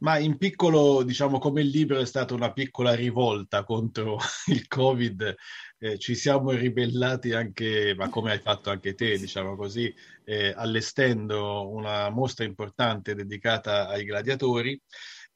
Ma 0.00 0.18
in 0.18 0.38
piccolo, 0.38 1.02
diciamo, 1.02 1.38
come 1.38 1.60
il 1.60 1.68
libro 1.68 1.98
è 1.98 2.06
stata 2.06 2.32
una 2.32 2.52
piccola 2.52 2.94
rivolta 2.94 3.64
contro 3.64 4.18
il 4.46 4.68
Covid, 4.68 5.34
eh, 5.78 5.98
ci 5.98 6.14
siamo 6.14 6.52
ribellati 6.52 7.32
anche, 7.32 7.94
ma 7.96 8.08
come 8.08 8.30
hai 8.30 8.38
fatto 8.38 8.70
anche 8.70 8.94
te, 8.94 9.18
diciamo 9.18 9.56
così, 9.56 9.92
eh, 10.24 10.54
allestendo 10.56 11.68
una 11.68 12.10
mostra 12.10 12.44
importante 12.44 13.16
dedicata 13.16 13.88
ai 13.88 14.04
gladiatori 14.04 14.80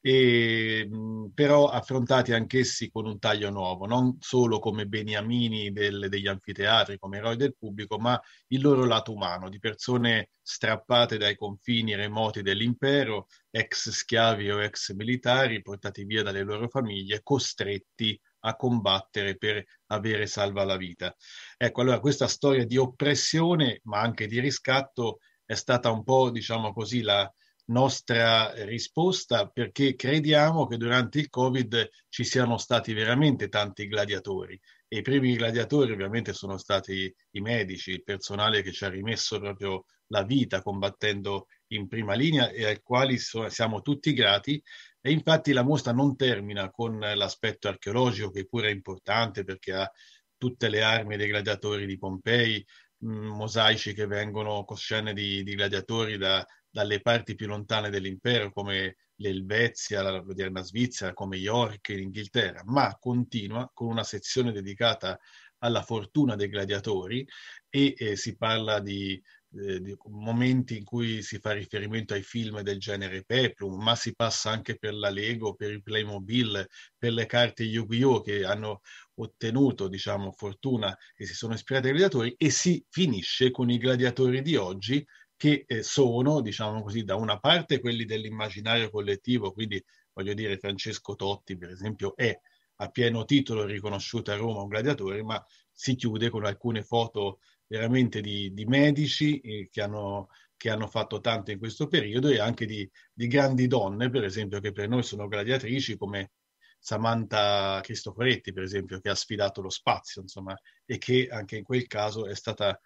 e, 0.05 0.89
però 1.33 1.69
affrontati 1.69 2.33
anch'essi 2.33 2.91
con 2.91 3.07
un 3.07 3.21
taglio 3.21 3.51
nuovo, 3.51 3.87
non 3.87 4.17
solo 4.19 4.59
come 4.59 4.87
beniamini 4.87 5.71
del, 5.71 6.09
degli 6.09 6.27
anfiteatri, 6.27 6.99
come 6.99 7.19
eroi 7.19 7.37
del 7.37 7.55
pubblico, 7.57 7.99
ma 7.99 8.21
il 8.49 8.61
loro 8.61 8.85
lato 8.85 9.13
umano, 9.13 9.49
di 9.49 9.61
persone 9.61 10.31
strappate 10.43 11.19
dai 11.19 11.37
confini 11.37 11.95
remoti 11.95 12.43
dell'impero, 12.43 13.29
ex 13.49 13.91
schiavi 13.91 14.51
o 14.51 14.61
ex 14.61 14.93
militari, 14.93 15.63
portati 15.63 16.05
via 16.05 16.25
dalle 16.25 16.43
loro 16.43 16.69
famiglie, 16.69 17.23
costretti 17.23 18.21
a 18.41 18.57
combattere 18.57 19.37
per 19.37 19.65
avere 19.87 20.27
salva 20.27 20.65
la 20.65 20.77
vita. 20.77 21.15
Ecco, 21.57 21.81
allora 21.81 22.01
questa 22.01 22.27
storia 22.27 22.67
di 22.67 22.77
oppressione, 22.77 23.81
ma 23.85 24.01
anche 24.01 24.27
di 24.27 24.41
riscatto, 24.41 25.19
è 25.45 25.55
stata 25.55 25.93
un 25.93 26.03
po', 26.03 26.31
diciamo 26.31 26.73
così, 26.73 27.03
la, 27.03 27.33
nostra 27.67 28.53
risposta 28.65 29.47
perché 29.49 29.95
crediamo 29.95 30.67
che 30.67 30.77
durante 30.77 31.21
il 31.21 31.29
Covid 31.29 31.89
ci 32.09 32.25
siano 32.25 32.59
stati 32.59 32.93
veramente 32.93 33.49
tanti 33.49 33.87
gladiatori. 33.87 34.59
E 34.89 34.99
i 34.99 35.03
primi 35.03 35.37
gladiatori 35.37 35.93
ovviamente 35.93 36.33
sono 36.33 36.59
stati 36.59 37.15
i 37.31 37.41
medici, 37.41 37.93
il 37.93 38.03
personale 38.03 38.63
che 38.63 38.73
ci 38.73 38.85
ha 38.85 38.89
rimesso 38.89 39.39
proprio 39.39 39.85
la 40.09 40.23
vita 40.23 40.61
combattendo 40.61 41.47
in 41.69 41.89
prima 41.89 42.15
linea 42.15 42.51
e 42.51 42.67
ai 42.67 42.81
quali 42.83 43.19
siamo 43.19 43.81
tutti 43.81 44.13
grati. 44.13 44.63
E 45.01 45.11
infatti 45.11 45.53
la 45.53 45.63
mostra 45.63 45.93
non 45.93 46.15
termina 46.17 46.71
con 46.71 46.99
l'aspetto 46.99 47.69
archeologico 47.69 48.31
che 48.31 48.47
pure 48.47 48.69
è 48.69 48.73
importante 48.73 49.45
perché 49.45 49.73
ha 49.73 49.91
tutte 50.37 50.69
le 50.69 50.83
armi 50.83 51.17
dei 51.17 51.29
gladiatori 51.29 51.87
di 51.87 51.99
Pompei, 51.99 52.65
mosaici 52.99 53.95
che 53.95 54.07
vengono 54.07 54.65
scene 54.77 55.13
di, 55.13 55.43
di 55.43 55.55
gladiatori 55.55 56.17
da, 56.19 56.45
dalle 56.73 57.01
parti 57.01 57.35
più 57.35 57.47
lontane 57.47 57.91
dell'impero 57.91 58.51
come 58.51 58.97
l'Elvezia, 59.17 60.03
la 60.03 60.17
odierna 60.17 60.63
Svizzera, 60.63 61.13
come 61.13 61.37
York 61.37 61.91
in 61.91 62.01
Inghilterra, 62.01 62.63
ma 62.65 62.97
continua 62.99 63.71
con 63.73 63.89
una 63.89 64.03
sezione 64.03 64.53
dedicata 64.53 65.19
alla 65.59 65.83
fortuna 65.83 66.35
dei 66.35 66.49
gladiatori 66.49 67.27
e 67.69 67.95
eh, 67.97 68.17
si 68.17 68.37
parla 68.37 68.81
di, 68.81 69.23
eh, 69.55 69.81
di, 69.81 69.97
momenti 70.09 70.77
in 70.77 70.85
cui 70.85 71.23
si 71.23 71.39
fa 71.39 71.53
riferimento 71.53 72.15
ai 72.15 72.23
film 72.23 72.63
del 72.63 72.79
genere 72.79 73.23
Peplum, 73.23 73.81
ma 73.81 73.95
si 73.95 74.15
passa 74.15 74.51
anche 74.51 74.77
per 74.77 74.95
la 74.95 75.11
Lego, 75.11 75.55
per 75.55 75.71
il 75.71 75.83
Playmobil, 75.83 76.67
per 76.99 77.13
le 77.13 77.27
carte 77.27 77.63
Yu-Gi-Oh! 77.63 78.23
che 78.23 78.45
hanno 78.45 78.81
ottenuto, 79.15 79.89
diciamo, 79.89 80.33
fortuna 80.33 80.97
e 81.15 81.27
si 81.27 81.35
sono 81.35 81.55
ispirati 81.55 81.87
ai 81.87 81.93
gladiatori 81.93 82.35
e 82.37 82.51
si 82.51 82.85
finisce 82.89 83.51
con 83.51 83.71
i 83.71 83.79
gladiatori 83.79 84.43
di 84.43 84.57
oggi 84.57 85.07
che 85.43 85.65
eh, 85.67 85.83
sono, 85.83 86.41
diciamo 86.41 86.83
così, 86.85 87.03
da 87.03 87.17
una 87.17 87.41
parte 87.41 87.81
quelli 87.81 88.05
dell'immaginario 88.05 88.91
collettivo, 88.91 89.53
quindi 89.53 89.85
voglio 90.13 90.35
dire 90.35 90.57
Francesco 90.57 91.17
Totti, 91.17 91.57
per 91.57 91.71
esempio, 91.71 92.15
è 92.15 92.39
a 92.77 92.89
pieno 92.91 93.25
titolo 93.25 93.65
riconosciuto 93.65 94.31
a 94.31 94.37
Roma 94.37 94.63
un 94.63 94.69
gladiatore, 94.69 95.21
ma 95.25 95.45
si 95.73 95.97
chiude 95.97 96.31
con 96.31 96.45
alcune 96.45 96.85
foto 96.85 97.41
veramente 97.67 98.21
di, 98.21 98.53
di 98.53 98.65
medici 98.67 99.41
eh, 99.41 99.69
che, 99.69 99.83
hanno, 99.83 100.29
che, 100.57 100.71
hanno, 100.71 100.87
fatto 100.87 101.21
tanto 101.21 101.51
in 101.51 101.59
questo 101.59 101.89
periodo 101.89 102.29
e 102.29 102.39
anche 102.39 102.65
di, 102.65 102.89
di, 103.13 103.27
grandi 103.27 103.67
donne, 103.67 104.11
per 104.11 104.23
esempio, 104.23 104.61
che 104.61 104.71
per 104.71 104.89
noi 104.89 105.03
sono 105.03 105.27
gladiatrici 105.27 105.97
come 105.97 106.35
Samantha 106.79 107.81
Cristoforetti, 107.83 108.53
per 108.53 108.63
esempio, 108.63 109.01
che 109.01 109.09
ha 109.09 109.17
sfidato 109.17 109.61
lo 109.61 109.71
spazio, 109.71 110.23
insomma, 110.23 110.57
e 110.87 110.99
che 110.99 111.27
anche 111.29 111.57
in 111.57 111.65
quel 111.65 111.89
caso 111.89 112.27
è 112.27 112.35
stata 112.37 112.81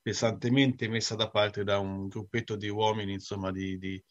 pesantemente 0.00 0.88
messa 0.88 1.14
da 1.14 1.30
parte 1.30 1.64
da 1.64 1.78
un 1.78 2.08
gruppetto 2.08 2.56
di 2.56 2.68
uomini, 2.68 3.12
insomma, 3.12 3.50
di, 3.50 3.78
di, 3.78 4.02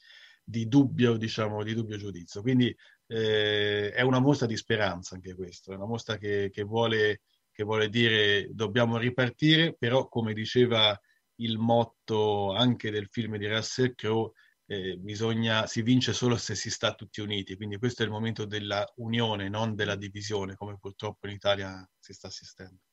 di 0.44 0.68
dubbio, 0.68 1.18
diciamo, 1.18 1.64
di 1.64 1.74
dubbio 1.74 1.98
giudizio. 1.98 2.42
Quindi 2.42 2.76
eh, 3.08 3.92
è 3.92 4.02
una 4.02 4.20
mostra 4.20 4.48
di 4.48 4.58
speranza 4.58 5.16
anche 5.16 5.36
questo, 5.36 5.72
è 5.72 5.76
una 5.76 5.86
mostra 5.86 6.18
che, 6.18 6.50
che, 6.52 6.64
vuole, 6.64 7.22
che 7.52 7.64
vuole 7.64 7.90
dire 7.90 8.50
dobbiamo 8.54 8.98
ripartire, 8.98 9.76
però 9.78 10.08
come 10.08 10.34
diceva 10.34 11.00
il 11.40 11.58
motto 11.58 12.54
anche 12.54 12.92
del 12.92 13.08
film 13.10 13.38
di 13.38 13.48
Russell 13.48 13.94
Crowe, 13.96 14.32
eh, 14.70 14.98
bisogna, 14.98 15.66
si 15.66 15.82
vince 15.82 16.14
solo 16.14 16.36
se 16.38 16.56
si 16.56 16.70
sta 16.70 16.94
tutti 16.94 17.22
uniti, 17.22 17.56
quindi 17.56 17.78
questo 17.78 18.02
è 18.04 18.06
il 18.06 18.12
momento 18.12 18.46
della 18.46 18.86
unione, 18.98 19.50
non 19.50 19.76
della 19.76 19.96
divisione, 19.96 20.56
come 20.56 20.78
purtroppo 20.78 21.28
in 21.28 21.34
Italia 21.34 21.88
si 22.00 22.14
sta 22.14 22.28
assistendo. 22.28 22.87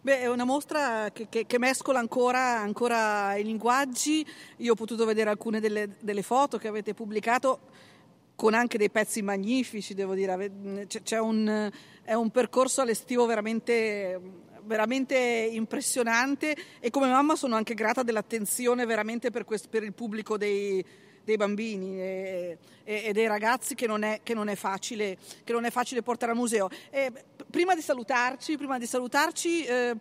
Beh, 0.00 0.20
è 0.20 0.28
una 0.28 0.44
mostra 0.44 1.10
che, 1.12 1.26
che, 1.28 1.46
che 1.46 1.58
mescola 1.58 1.98
ancora, 1.98 2.58
ancora, 2.58 3.34
i 3.34 3.42
linguaggi. 3.42 4.24
Io 4.58 4.72
ho 4.72 4.76
potuto 4.76 5.04
vedere 5.04 5.30
alcune 5.30 5.58
delle, 5.58 5.96
delle, 5.98 6.22
foto 6.22 6.58
che 6.58 6.68
avete 6.68 6.94
pubblicato 6.94 7.58
con 8.36 8.54
anche 8.54 8.78
dei 8.78 8.90
pezzi 8.90 9.20
magnifici, 9.22 9.94
devo 9.94 10.14
dire. 10.14 10.86
C'è 10.86 11.18
un, 11.18 11.70
è 12.02 12.14
un 12.14 12.30
percorso 12.30 12.82
all'estivo 12.82 13.26
veramente, 13.26 14.20
veramente 14.62 15.16
impressionante 15.16 16.54
e 16.78 16.90
come 16.90 17.08
mamma 17.08 17.34
sono 17.34 17.56
anche 17.56 17.74
grata 17.74 18.04
dell'attenzione 18.04 18.86
veramente 18.86 19.30
per, 19.30 19.44
questo, 19.44 19.68
per 19.68 19.82
il 19.82 19.92
pubblico 19.92 20.38
dei, 20.38 20.84
dei 21.24 21.36
bambini 21.36 22.00
e, 22.00 22.58
e, 22.84 23.02
e 23.06 23.12
dei 23.12 23.26
ragazzi 23.26 23.74
che 23.74 23.88
non, 23.88 24.04
è, 24.04 24.20
che, 24.22 24.34
non 24.34 24.50
facile, 24.54 25.18
che 25.42 25.52
non, 25.52 25.64
è, 25.64 25.70
facile, 25.70 26.02
portare 26.02 26.30
al 26.30 26.38
museo. 26.38 26.68
E 26.90 27.10
prima 27.56 27.74
di 27.74 27.80
salutarci, 27.80 28.58
prima 28.58 28.76
di 28.76 28.84
salutarci 28.84 29.64
eh, 29.64 29.96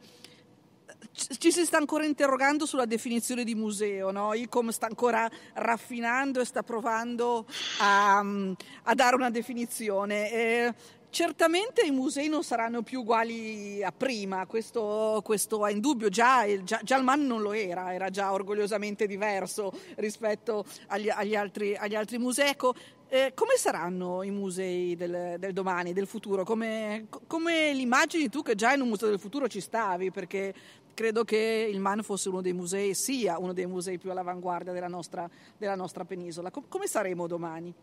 ci 1.38 1.54
si 1.54 1.63
sta 1.63 1.78
ancora 1.78 2.04
interrogando 2.04 2.65
sulla 2.65 2.84
definizione 2.84 3.46
di 3.46 3.56
museo, 3.56 4.12
no? 4.12 4.34
ICOM 4.34 4.72
sta 4.72 4.88
ancora 4.88 5.30
raffinando 5.54 6.41
e 6.41 6.46
sta 6.46 6.63
provando 6.63 7.46
a, 7.80 8.20
a 8.20 8.94
dare 8.94 9.15
una 9.15 9.30
definizione. 9.30 10.34
E 10.34 10.74
certamente 11.15 11.82
i 11.86 11.91
musei 11.91 12.28
non 12.28 12.43
saranno 12.43 12.82
più 12.82 12.99
uguali 12.99 13.82
a 13.82 13.93
prima, 13.93 14.45
questo, 14.47 15.21
questo 15.23 15.65
è 15.65 15.71
indubbio, 15.71 16.10
già, 16.10 16.43
già, 16.62 16.82
già, 16.84 16.97
il 16.97 17.06
MAN 17.06 17.25
non 17.25 17.41
lo 17.41 17.54
era, 17.54 17.93
era 17.93 18.10
già 18.10 18.34
orgogliosamente 18.34 19.08
diverso 19.08 19.71
rispetto 19.95 20.65
agli, 20.88 21.08
agli, 21.08 21.34
altri, 21.34 21.73
agli 21.73 21.95
altri, 21.95 22.17
musei. 22.17 22.49
Ecco, 22.49 22.73
eh, 23.08 23.32
come 23.34 23.56
saranno 23.56 24.23
i 24.23 24.30
musei 24.30 24.97
del, 24.97 25.38
del 25.39 25.54
domani, 25.54 25.93
del 25.93 26.06
futuro? 26.06 26.43
Come, 26.43 27.08
come 27.28 27.71
li 27.71 27.84
immagini 27.84 28.28
tu 28.28 28.41
che 28.41 28.56
già 28.56 28.73
in 28.73 28.82
un 28.82 28.89
museo 28.89 29.08
del 29.08 29.19
futuro 29.19 29.47
ci 29.47 29.62
stavi? 29.62 30.12
Perché 30.12 30.54
credo 30.93 31.23
che 31.23 31.69
il 31.71 31.80
MAN 31.80 32.04
fosse 32.04 32.28
uno 32.28 32.41
dei 32.41 32.51
musei, 32.51 32.93
sia 32.93 33.39
uno 33.39 33.54
dei 33.54 33.67
musei 33.67 33.97
più 33.97 34.12
all'avanguardia 34.12 34.73
della 34.73 34.89
nostra, 34.89 35.30
della 35.58 35.75
nostra 35.75 36.04
penisola. 36.04 36.51
Com- 36.51 36.67
come 36.67 36.88
saremo 36.88 37.25
domani? 37.25 37.73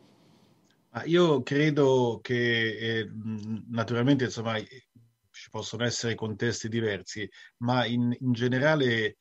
Io 1.06 1.42
credo 1.42 2.20
che 2.22 3.00
eh, 3.00 3.10
naturalmente 3.68 4.24
insomma, 4.24 4.58
ci 4.58 5.50
possono 5.50 5.84
essere 5.84 6.14
contesti 6.14 6.68
diversi, 6.68 7.28
ma 7.58 7.86
in, 7.86 8.14
in 8.20 8.32
generale 8.32 9.16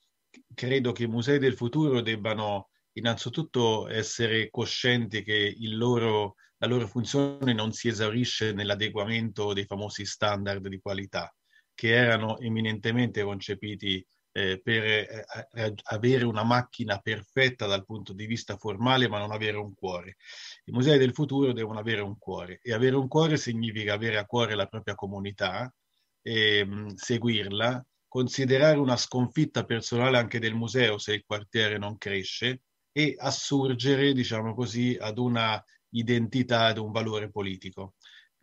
credo 0.54 0.92
che 0.92 1.04
i 1.04 1.08
musei 1.08 1.40
del 1.40 1.56
futuro 1.56 2.02
debbano 2.02 2.70
innanzitutto 2.94 3.88
essere 3.88 4.50
coscienti 4.50 5.24
che 5.24 5.56
loro, 5.60 6.36
la 6.58 6.68
loro 6.68 6.88
funzione 6.88 7.54
non 7.54 7.72
si 7.72 7.88
esaurisce 7.88 8.52
nell'adeguamento 8.52 9.54
dei 9.54 9.66
famosi 9.66 10.06
standard 10.06 10.68
di 10.68 10.80
qualità 10.80 11.34
che 11.74 11.94
erano 11.94 12.38
eminentemente 12.40 13.24
concepiti 13.24 14.06
eh, 14.32 14.60
per 14.62 14.84
eh, 14.84 15.74
avere 15.84 16.26
una 16.26 16.44
macchina 16.44 17.00
perfetta 17.00 17.66
dal 17.66 17.86
punto 17.86 18.14
di 18.14 18.26
vista 18.26 18.58
formale 18.58 19.08
ma 19.08 19.20
non 19.20 19.32
avere 19.32 19.58
un 19.58 19.74
cuore. 19.74 20.18
I 20.66 20.72
musei 20.72 20.98
del 20.98 21.14
futuro 21.14 21.54
devono 21.54 21.80
avere 21.80 22.02
un 22.02 22.18
cuore 22.18 22.60
e 22.62 22.74
avere 22.74 22.96
un 22.96 23.08
cuore 23.08 23.38
significa 23.38 23.94
avere 23.94 24.18
a 24.18 24.26
cuore 24.26 24.56
la 24.56 24.68
propria 24.68 24.96
comunità, 24.96 25.74
e, 26.22 26.64
mh, 26.66 26.96
seguirla, 26.96 27.86
considerare 28.08 28.78
una 28.78 28.98
sconfitta 28.98 29.64
personale 29.66 30.18
anche 30.18 30.40
del 30.40 30.54
museo 30.54 30.98
se 30.98 31.14
il 31.14 31.24
quartiere 31.26 31.78
non 31.78 31.98
cresce 31.98 32.62
e 32.92 33.16
assurgere, 33.18 34.14
diciamo 34.14 34.54
così, 34.54 34.98
ad 35.00 35.18
una 35.18 35.64
identità, 35.92 36.66
ad 36.66 36.78
un 36.78 36.92
valore 36.92 37.30
politico. 37.30 37.96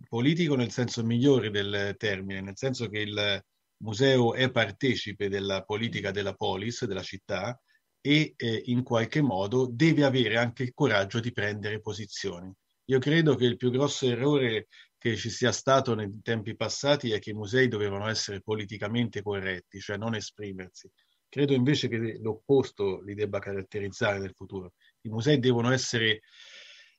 Politico 0.08 0.54
nel 0.54 0.70
senso 0.70 1.04
migliore 1.04 1.50
del 1.50 1.94
termine, 1.98 2.40
nel 2.40 2.56
senso 2.56 2.88
che 2.88 3.00
il 3.00 3.44
museo 3.78 4.34
è 4.34 4.50
partecipe 4.50 5.28
della 5.28 5.62
politica 5.62 6.10
della 6.10 6.34
polis, 6.34 6.84
della 6.84 7.02
città, 7.02 7.60
e 8.00 8.34
eh, 8.36 8.62
in 8.66 8.82
qualche 8.82 9.20
modo 9.20 9.68
deve 9.70 10.04
avere 10.04 10.36
anche 10.36 10.62
il 10.62 10.72
coraggio 10.72 11.20
di 11.20 11.32
prendere 11.32 11.80
posizioni. 11.80 12.52
Io 12.86 12.98
credo 12.98 13.34
che 13.34 13.44
il 13.44 13.56
più 13.56 13.70
grosso 13.70 14.06
errore 14.06 14.68
che 14.96 15.14
ci 15.16 15.30
sia 15.30 15.52
stato 15.52 15.94
nei 15.94 16.20
tempi 16.22 16.56
passati 16.56 17.12
è 17.12 17.18
che 17.18 17.30
i 17.30 17.34
musei 17.34 17.68
dovevano 17.68 18.08
essere 18.08 18.40
politicamente 18.40 19.22
corretti, 19.22 19.78
cioè 19.78 19.96
non 19.96 20.14
esprimersi. 20.14 20.90
Credo 21.28 21.52
invece 21.52 21.88
che 21.88 22.18
l'opposto 22.20 23.02
li 23.02 23.14
debba 23.14 23.38
caratterizzare 23.38 24.18
nel 24.18 24.32
futuro. 24.34 24.72
I 25.02 25.10
musei 25.10 25.38
devono 25.38 25.70
essere, 25.70 26.20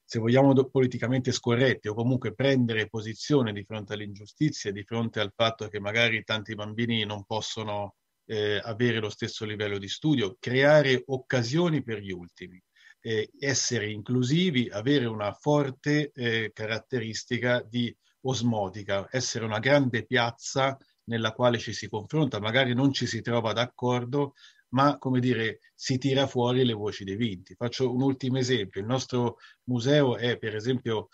se 0.10 0.18
vogliamo, 0.18 0.56
politicamente 0.72 1.32
scorretti 1.32 1.88
o 1.88 1.94
comunque 1.94 2.34
prendere 2.34 2.90
posizione 2.90 3.54
di 3.54 3.64
fronte 3.64 3.94
all'ingiustizia, 3.94 4.72
di 4.72 4.84
fronte 4.84 5.20
al 5.20 5.32
fatto 5.36 5.68
che 5.68 5.80
magari 5.80 6.24
tanti 6.24 6.56
bambini 6.56 7.06
non 7.06 7.26
possono 7.26 7.94
eh, 8.26 8.60
avere 8.64 8.98
lo 8.98 9.12
stesso 9.12 9.46
livello 9.46 9.78
di 9.78 9.88
studio, 9.88 10.36
creare 10.40 11.04
occasioni 11.06 11.84
per 11.84 12.00
gli 12.00 12.10
ultimi, 12.10 12.60
eh, 13.02 13.30
essere 13.38 13.92
inclusivi, 13.92 14.68
avere 14.72 15.06
una 15.06 15.32
forte 15.32 16.12
eh, 16.12 16.50
caratteristica 16.56 17.62
di 17.62 17.96
osmotica, 18.22 19.08
essere 19.12 19.46
una 19.46 19.60
grande 19.60 20.08
piazza 20.08 20.76
nella 21.04 21.34
quale 21.34 21.60
ci 21.60 21.72
si 21.72 21.88
confronta, 21.88 22.40
magari 22.40 22.74
non 22.74 22.92
ci 22.92 23.06
si 23.06 23.22
trova 23.22 23.54
d'accordo, 23.54 24.34
ma 24.70 24.98
come 24.98 25.20
dire, 25.20 25.60
si 25.74 25.98
tira 25.98 26.28
fuori 26.28 26.66
le 26.66 26.74
voci 26.74 27.04
dei 27.04 27.16
vinti. 27.16 27.56
Faccio 27.56 27.92
un 27.92 28.02
ultimo 28.02 28.38
esempio. 28.38 28.82
Il 28.82 28.88
nostro 28.88 29.38
museo 29.66 30.18
è, 30.18 30.38
per 30.38 30.56
esempio, 30.56 31.10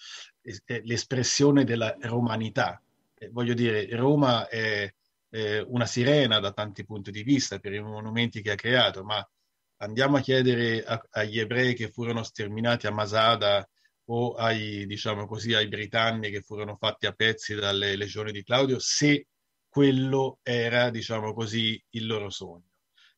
l'espressione 0.84 1.64
della 1.64 1.96
romanità. 2.02 2.82
Eh, 3.18 3.30
voglio 3.30 3.54
dire, 3.54 3.88
Roma 3.96 4.48
è 4.48 4.92
eh, 5.30 5.60
una 5.68 5.86
sirena 5.86 6.40
da 6.40 6.52
tanti 6.52 6.86
punti 6.86 7.12
di 7.12 7.24
vista 7.24 7.60
per 7.60 7.74
i 7.74 7.82
monumenti 7.82 8.42
che 8.42 8.52
ha 8.52 8.56
creato, 8.56 9.04
ma 9.04 9.28
andiamo 9.78 10.18
a 10.18 10.22
chiedere 10.22 10.84
a, 10.84 11.02
agli 11.12 11.40
ebrei 11.40 11.74
che 11.74 11.92
furono 11.92 12.24
sterminati 12.24 12.88
a 12.88 12.92
Masada 12.92 13.68
o 14.06 14.34
ai, 14.34 14.86
diciamo 14.86 15.26
così, 15.26 15.54
ai 15.54 15.68
britanni 15.68 16.30
che 16.30 16.42
furono 16.42 16.76
fatti 16.76 17.06
a 17.06 17.12
pezzi 17.12 17.56
dalle 17.56 17.96
legioni 17.96 18.32
di 18.32 18.44
Claudio 18.44 18.80
se 18.80 19.28
quello 19.68 20.40
era, 20.44 20.90
diciamo 20.90 21.34
così, 21.34 21.82
il 21.92 22.06
loro 22.06 22.30
sogno. 22.30 22.75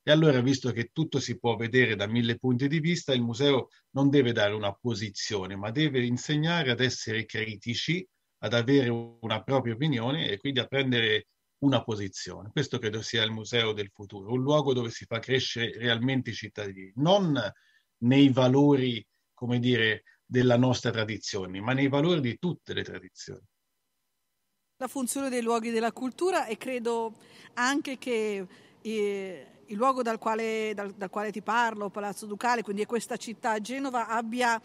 E 0.08 0.12
allora, 0.12 0.40
visto 0.40 0.72
che 0.72 0.92
tutto 0.94 1.20
si 1.20 1.38
può 1.38 1.58
vedere 1.58 1.98
da 1.98 2.08
mille 2.08 2.38
punti 2.38 2.70
di 2.70 2.80
vista, 2.80 3.14
il 3.14 3.22
museo 3.22 3.68
non 3.90 4.10
deve 4.10 4.32
dare 4.32 4.54
una 4.54 4.72
posizione, 4.72 5.58
ma 5.58 5.70
deve 5.70 6.06
insegnare 6.06 6.72
ad 6.72 6.80
essere 6.80 7.26
critici, 7.26 8.08
ad 8.38 8.54
avere 8.54 8.88
una 8.88 9.44
propria 9.44 9.74
opinione 9.74 10.30
e 10.30 10.38
quindi 10.38 10.62
a 10.62 10.66
prendere 10.66 11.28
una 11.66 11.84
posizione. 11.84 12.52
Questo 12.54 12.80
credo 12.80 13.02
sia 13.02 13.22
il 13.22 13.32
museo 13.32 13.74
del 13.74 13.92
futuro, 13.94 14.32
un 14.32 14.42
luogo 14.42 14.72
dove 14.72 14.92
si 14.92 15.04
fa 15.04 15.20
crescere 15.20 15.78
realmente 15.78 16.30
i 16.30 16.36
cittadini, 16.36 16.90
non 16.96 17.38
nei 18.04 18.30
valori, 18.30 19.06
come 19.34 19.60
dire, 19.60 20.04
della 20.26 20.56
nostra 20.56 20.90
tradizione, 20.90 21.60
ma 21.60 21.74
nei 21.74 21.90
valori 21.90 22.22
di 22.22 22.38
tutte 22.38 22.74
le 22.74 22.84
tradizioni. 22.86 23.44
La 24.78 24.88
funzione 24.88 25.28
dei 25.28 25.42
luoghi 25.42 25.70
della 25.70 25.92
cultura 25.92 26.46
e 26.46 26.56
credo 26.56 27.14
anche 27.56 27.98
che 27.98 28.48
eh, 28.82 29.57
il 29.68 29.76
luogo 29.78 30.02
dal 30.02 30.18
quale, 30.18 30.74
dal, 30.74 30.92
dal 30.92 31.10
quale 31.10 31.32
ti 31.32 31.42
parlo, 31.42 31.90
Palazzo 31.90 32.26
Ducale, 32.26 32.62
quindi 32.62 32.84
è 32.84 32.86
questa 32.86 33.18
città 33.18 33.60
Genova, 33.60 34.08
abbia 34.08 34.62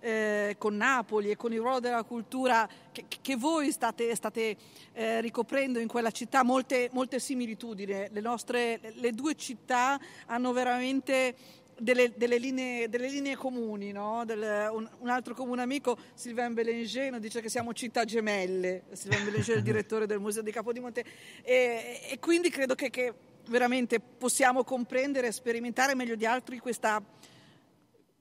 eh, 0.00 0.54
con 0.58 0.76
Napoli 0.76 1.30
e 1.30 1.36
con 1.36 1.52
il 1.52 1.58
ruolo 1.58 1.80
della 1.80 2.04
cultura 2.04 2.68
che, 2.92 3.04
che 3.20 3.36
voi 3.36 3.72
state, 3.72 4.14
state 4.14 4.56
eh, 4.92 5.20
ricoprendo 5.20 5.78
in 5.78 5.88
quella 5.88 6.10
città 6.10 6.42
molte, 6.42 6.88
molte 6.92 7.18
similitudini. 7.18 8.08
Le, 8.10 8.20
nostre, 8.20 8.80
le 8.94 9.12
due 9.12 9.34
città 9.34 9.98
hanno 10.26 10.52
veramente 10.52 11.34
delle, 11.78 12.12
delle, 12.16 12.38
linee, 12.38 12.88
delle, 12.88 13.08
linee, 13.08 13.36
comuni, 13.36 13.92
no? 13.92 14.24
Del, 14.24 14.68
un, 14.72 14.88
un, 14.98 15.08
altro 15.08 15.34
comune 15.34 15.62
amico, 15.62 15.96
Sylvain 16.14 16.54
Belanger, 16.54 17.18
dice 17.18 17.40
che 17.40 17.48
siamo 17.48 17.72
città 17.72 18.04
gemelle, 18.04 18.84
Sylvain 18.92 19.24
Belanger 19.24 19.56
è 19.56 19.58
il 19.58 19.64
direttore 19.64 20.06
del 20.06 20.20
Museo 20.20 20.42
di 20.42 20.50
Capodimonte, 20.50 21.04
e, 21.42 22.00
e 22.10 22.18
quindi 22.18 22.48
credo 22.48 22.74
che, 22.74 22.90
che, 22.90 23.12
veramente 23.48 24.00
possiamo 24.00 24.64
comprendere 24.64 25.28
e 25.28 25.32
sperimentare 25.32 25.94
meglio 25.94 26.16
di 26.16 26.26
altri 26.26 26.58
questa 26.58 27.02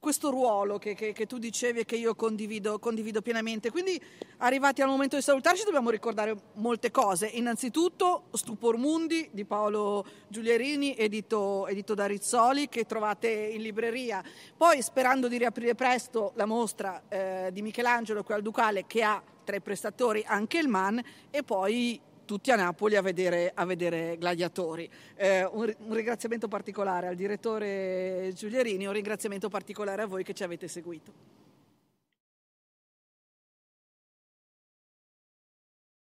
questo 0.05 0.29
ruolo 0.29 0.77
che, 0.77 0.93
che, 0.93 1.13
che, 1.13 1.25
tu 1.25 1.39
dicevi 1.39 1.79
e 1.79 1.85
che 1.85 1.95
io 1.95 2.13
condivido, 2.13 2.77
condivido, 2.77 3.23
pienamente. 3.23 3.71
Quindi 3.71 3.99
arrivati 4.37 4.83
al 4.83 4.87
momento 4.87 5.15
di 5.15 5.23
salutarci 5.23 5.63
dobbiamo 5.63 5.89
ricordare 5.89 6.35
molte 6.57 6.91
cose. 6.91 7.25
Innanzitutto 7.25 8.25
Stupor 8.33 8.77
Mundi 8.77 9.27
di 9.31 9.45
Paolo 9.45 10.05
Giulierini, 10.27 10.95
edito, 10.95 11.65
edito 11.65 11.95
da 11.95 12.05
Rizzoli, 12.05 12.69
che 12.69 12.85
trovate 12.85 13.29
in 13.29 13.63
libreria. 13.63 14.23
Poi 14.55 14.79
sperando 14.83 15.27
di 15.27 15.39
riaprire 15.39 15.73
presto 15.73 16.33
la 16.35 16.45
mostra 16.45 17.01
eh, 17.09 17.49
di 17.51 17.63
Michelangelo 17.63 18.21
qui 18.21 18.35
al 18.35 18.43
Ducale 18.43 18.85
che 18.85 19.01
ha 19.01 19.19
tra 19.43 19.55
i 19.55 19.61
prestatori 19.61 20.23
anche 20.27 20.59
il 20.59 20.67
MAN 20.67 21.01
e 21.31 21.41
poi 21.41 21.99
tutti 22.25 22.51
a 22.51 22.55
Napoli 22.55 22.95
a 22.95 23.01
vedere, 23.01 23.51
a 23.53 23.65
vedere 23.65 24.17
Gladiatori. 24.17 24.89
Eh, 25.15 25.45
un, 25.45 25.73
un, 25.77 25.93
ringraziamento 25.93 26.47
particolare 26.47 27.07
al 27.07 27.15
direttore 27.15 28.31
Giulierini, 28.33 28.85
un 28.85 28.93
ringraziamento 28.93 29.47
particolare 29.47 30.01
a 30.01 30.07
voi 30.07 30.23
che 30.23 30.33
ci 30.33 30.43
avete 30.43 30.67
seguito. 30.67 31.44